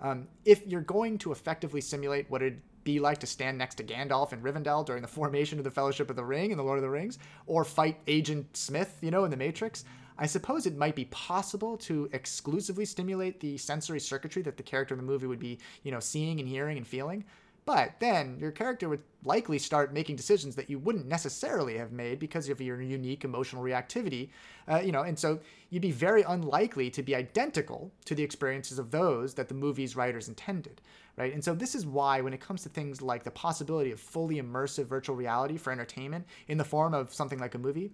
[0.00, 3.84] Um, if you're going to effectively simulate what it'd be like to stand next to
[3.84, 6.78] Gandalf in Rivendell during the formation of the Fellowship of the Ring in The Lord
[6.78, 9.84] of the Rings, or fight Agent Smith, you know, in The Matrix,
[10.18, 14.94] I suppose it might be possible to exclusively stimulate the sensory circuitry that the character
[14.94, 17.24] in the movie would be, you know, seeing and hearing and feeling.
[17.66, 22.18] But then your character would likely start making decisions that you wouldn't necessarily have made
[22.18, 24.30] because of your unique emotional reactivity,
[24.66, 28.78] uh, you know, and so you'd be very unlikely to be identical to the experiences
[28.78, 30.80] of those that the movie's writers intended,
[31.16, 31.34] right?
[31.34, 34.40] And so this is why, when it comes to things like the possibility of fully
[34.40, 37.92] immersive virtual reality for entertainment in the form of something like a movie,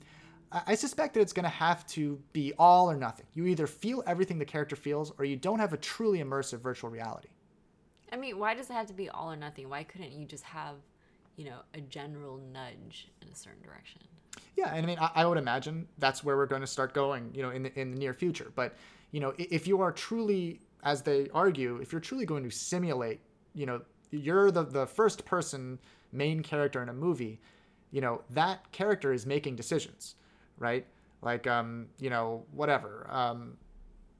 [0.52, 3.26] I suspect that it's going to have to be all or nothing.
[3.34, 6.88] You either feel everything the character feels, or you don't have a truly immersive virtual
[6.88, 7.28] reality.
[8.16, 9.68] I mean, why does it have to be all or nothing?
[9.68, 10.76] Why couldn't you just have,
[11.36, 14.00] you know, a general nudge in a certain direction?
[14.56, 17.30] Yeah, and I mean, I, I would imagine that's where we're going to start going,
[17.34, 18.50] you know, in the, in the near future.
[18.54, 18.74] But
[19.12, 23.20] you know, if you are truly, as they argue, if you're truly going to simulate,
[23.54, 25.78] you know, you're the the first person
[26.10, 27.38] main character in a movie,
[27.90, 30.14] you know, that character is making decisions,
[30.58, 30.86] right?
[31.20, 33.06] Like, um, you know, whatever.
[33.10, 33.58] Um,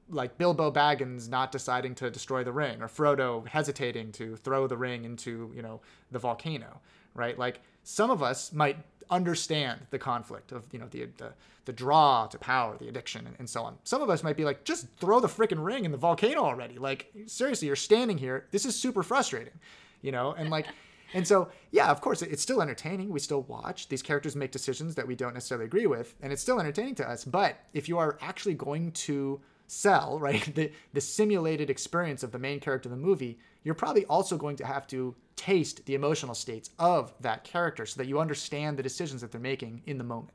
[0.09, 4.77] like Bilbo Baggins not deciding to destroy the ring or Frodo hesitating to throw the
[4.77, 5.81] ring into, you know,
[6.11, 6.81] the volcano,
[7.15, 7.39] right?
[7.39, 8.79] Like some of us might
[9.11, 11.33] understand the conflict of you know the the,
[11.65, 13.77] the draw to power, the addiction, and, and so on.
[13.85, 16.79] Some of us might be like, just throw the freaking ring in the volcano already.
[16.79, 18.47] Like seriously, you're standing here.
[18.51, 19.55] This is super frustrating,
[20.03, 20.67] you know, and like.
[21.15, 23.11] And so, yeah, of course, it's still entertaining.
[23.11, 23.89] We still watch.
[23.89, 27.09] These characters make decisions that we don't necessarily agree with, and it's still entertaining to
[27.09, 27.25] us.
[27.25, 32.39] But if you are actually going to sell, right, the, the simulated experience of the
[32.39, 36.35] main character of the movie, you're probably also going to have to taste the emotional
[36.35, 40.05] states of that character so that you understand the decisions that they're making in the
[40.05, 40.33] moment.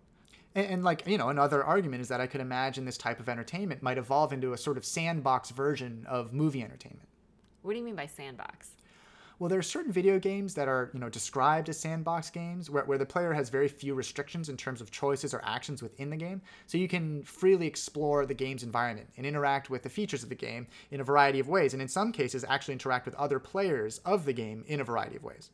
[0.53, 3.29] And, and, like, you know, another argument is that I could imagine this type of
[3.29, 7.07] entertainment might evolve into a sort of sandbox version of movie entertainment.
[7.61, 8.71] What do you mean by sandbox?
[9.41, 12.83] Well, there are certain video games that are, you know, described as sandbox games where,
[12.83, 16.15] where the player has very few restrictions in terms of choices or actions within the
[16.15, 16.43] game.
[16.67, 20.35] So you can freely explore the game's environment and interact with the features of the
[20.35, 21.73] game in a variety of ways.
[21.73, 25.15] And in some cases, actually interact with other players of the game in a variety
[25.15, 25.49] of ways.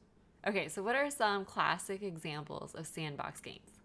[0.45, 3.76] Okay, so what are some classic examples of sandbox games?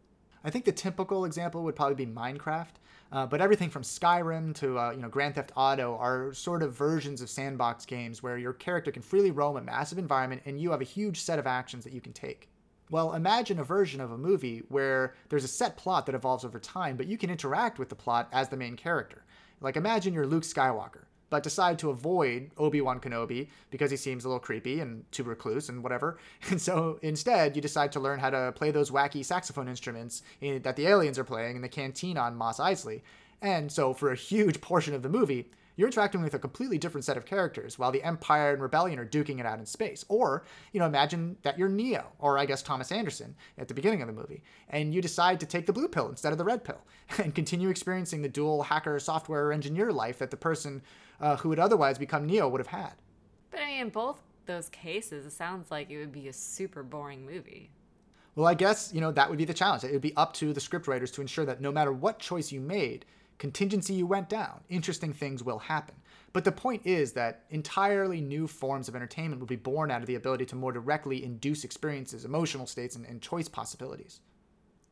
[0.44, 2.74] I think the typical example would probably be Minecraft,
[3.12, 6.74] uh, but everything from Skyrim to uh, you know Grand Theft Auto are sort of
[6.74, 10.72] versions of sandbox games where your character can freely roam a massive environment and you
[10.72, 12.48] have a huge set of actions that you can take.
[12.90, 16.58] Well, imagine a version of a movie where there's a set plot that evolves over
[16.58, 19.24] time, but you can interact with the plot as the main character.
[19.60, 24.28] Like imagine you're Luke Skywalker but decide to avoid Obi-Wan Kenobi because he seems a
[24.28, 26.18] little creepy and too recluse and whatever.
[26.50, 30.60] And so instead, you decide to learn how to play those wacky saxophone instruments in,
[30.60, 33.00] that the aliens are playing in the canteen on Mos Eisley.
[33.40, 37.04] And so for a huge portion of the movie, you're interacting with a completely different
[37.04, 40.04] set of characters while the Empire and Rebellion are duking it out in space.
[40.08, 44.02] Or, you know, imagine that you're Neo, or I guess Thomas Anderson at the beginning
[44.02, 46.64] of the movie, and you decide to take the blue pill instead of the red
[46.64, 46.82] pill
[47.18, 50.82] and continue experiencing the dual hacker software engineer life that the person
[51.22, 52.94] uh, who would otherwise become Neo would have had.
[53.50, 56.82] But I mean, in both those cases, it sounds like it would be a super
[56.82, 57.70] boring movie.
[58.34, 59.84] Well, I guess, you know, that would be the challenge.
[59.84, 62.60] It would be up to the scriptwriters to ensure that no matter what choice you
[62.60, 63.04] made,
[63.38, 65.94] contingency you went down, interesting things will happen.
[66.32, 70.06] But the point is that entirely new forms of entertainment will be born out of
[70.06, 74.20] the ability to more directly induce experiences, emotional states, and, and choice possibilities.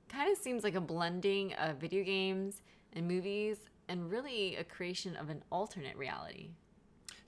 [0.09, 2.61] Kind of seems like a blending of video games
[2.93, 3.57] and movies
[3.91, 6.49] and really a creation of an alternate reality.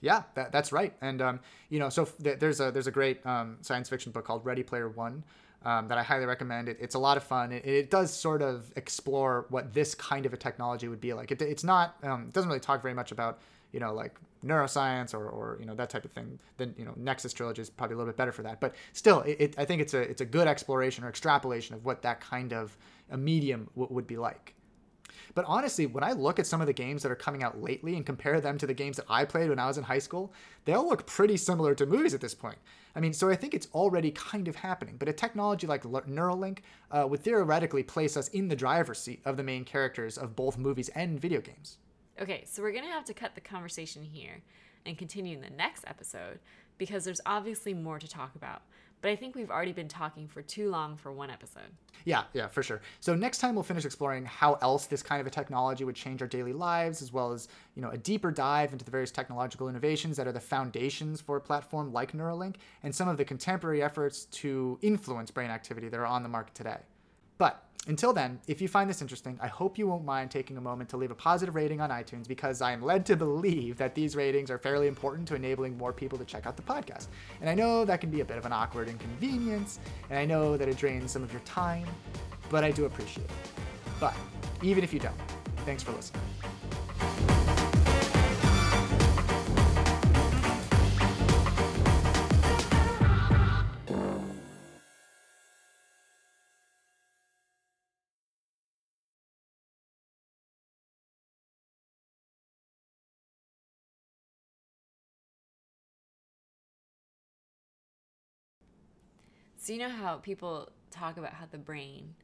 [0.01, 0.93] Yeah, that, that's right.
[1.01, 1.39] And um,
[1.69, 4.63] you know, so th- there's a there's a great um, science fiction book called Ready
[4.63, 5.23] Player One,
[5.65, 6.67] um, that I highly recommend.
[6.67, 7.51] It, it's a lot of fun.
[7.51, 11.31] It, it, does sort of explore what this kind of a technology would be like.
[11.31, 13.39] It, it's not, um, it doesn't really talk very much about,
[13.71, 16.37] you know, like neuroscience or, or you know that type of thing.
[16.57, 18.59] Then you know Nexus trilogy is probably a little bit better for that.
[18.59, 22.01] But still, it, I think it's a it's a good exploration or extrapolation of what
[22.01, 22.77] that kind of
[23.09, 24.53] a medium w- would be like.
[25.35, 27.95] But honestly, when I look at some of the games that are coming out lately
[27.95, 30.31] and compare them to the games that I played when I was in high school,
[30.65, 32.57] they all look pretty similar to movies at this point.
[32.95, 34.95] I mean, so I think it's already kind of happening.
[34.99, 36.59] But a technology like Neuralink
[36.91, 40.57] uh, would theoretically place us in the driver's seat of the main characters of both
[40.57, 41.77] movies and video games.
[42.21, 44.43] Okay, so we're going to have to cut the conversation here
[44.85, 46.39] and continue in the next episode
[46.83, 48.61] because there's obviously more to talk about.
[48.99, 51.71] But I think we've already been talking for too long for one episode.
[52.03, 52.81] Yeah, yeah, for sure.
[52.99, 56.21] So next time we'll finish exploring how else this kind of a technology would change
[56.21, 59.69] our daily lives, as well as you know a deeper dive into the various technological
[59.69, 63.81] innovations that are the foundations for a platform like Neuralink, and some of the contemporary
[63.81, 66.79] efforts to influence brain activity that are on the market today.
[67.37, 70.61] But until then, if you find this interesting, I hope you won't mind taking a
[70.61, 73.93] moment to leave a positive rating on iTunes because I am led to believe that
[73.93, 77.07] these ratings are fairly important to enabling more people to check out the podcast.
[77.41, 79.79] And I know that can be a bit of an awkward inconvenience,
[80.09, 81.87] and I know that it drains some of your time,
[82.49, 83.31] but I do appreciate it.
[83.99, 84.15] But
[84.61, 85.19] even if you don't,
[85.65, 86.21] thanks for listening.
[109.63, 112.15] So you know how people talk about how the brain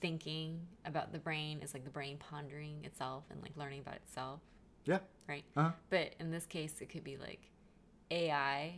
[0.00, 4.38] thinking about the brain is like the brain pondering itself and like learning about itself.
[4.84, 5.00] Yeah.
[5.28, 5.42] Right.
[5.56, 5.72] Uh-huh.
[5.90, 7.50] But in this case, it could be like
[8.12, 8.76] AI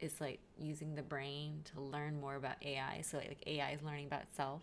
[0.00, 3.02] is like using the brain to learn more about AI.
[3.02, 4.62] So like AI is learning about itself.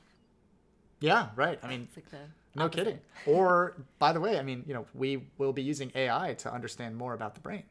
[0.99, 1.57] Yeah, right.
[1.63, 2.84] I mean, it's like the no opposite.
[2.84, 2.99] kidding.
[3.25, 6.97] Or by the way, I mean, you know, we will be using AI to understand
[6.97, 7.63] more about the brain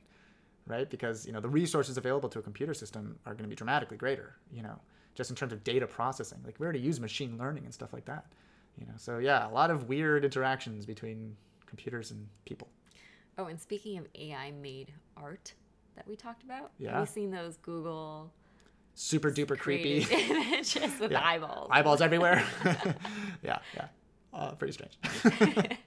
[0.66, 0.88] right?
[0.90, 3.96] Because you know the resources available to a computer system are going to be dramatically
[3.96, 4.36] greater.
[4.52, 4.78] You know,
[5.14, 6.38] just in terms of data processing.
[6.44, 8.26] Like we already use machine learning and stuff like that.
[8.78, 11.36] You know, so yeah, a lot of weird interactions between
[11.66, 12.68] computers and people.
[13.38, 15.54] Oh, and speaking of AI made art
[15.94, 16.92] that we talked about, Yeah.
[16.92, 18.32] have you seen those Google
[18.94, 21.26] super duper creepy images with Yeah.
[21.26, 21.68] eyeballs.
[21.70, 22.44] eyeballs everywhere.
[23.42, 23.88] yeah, yeah,
[24.32, 24.98] uh, pretty strange.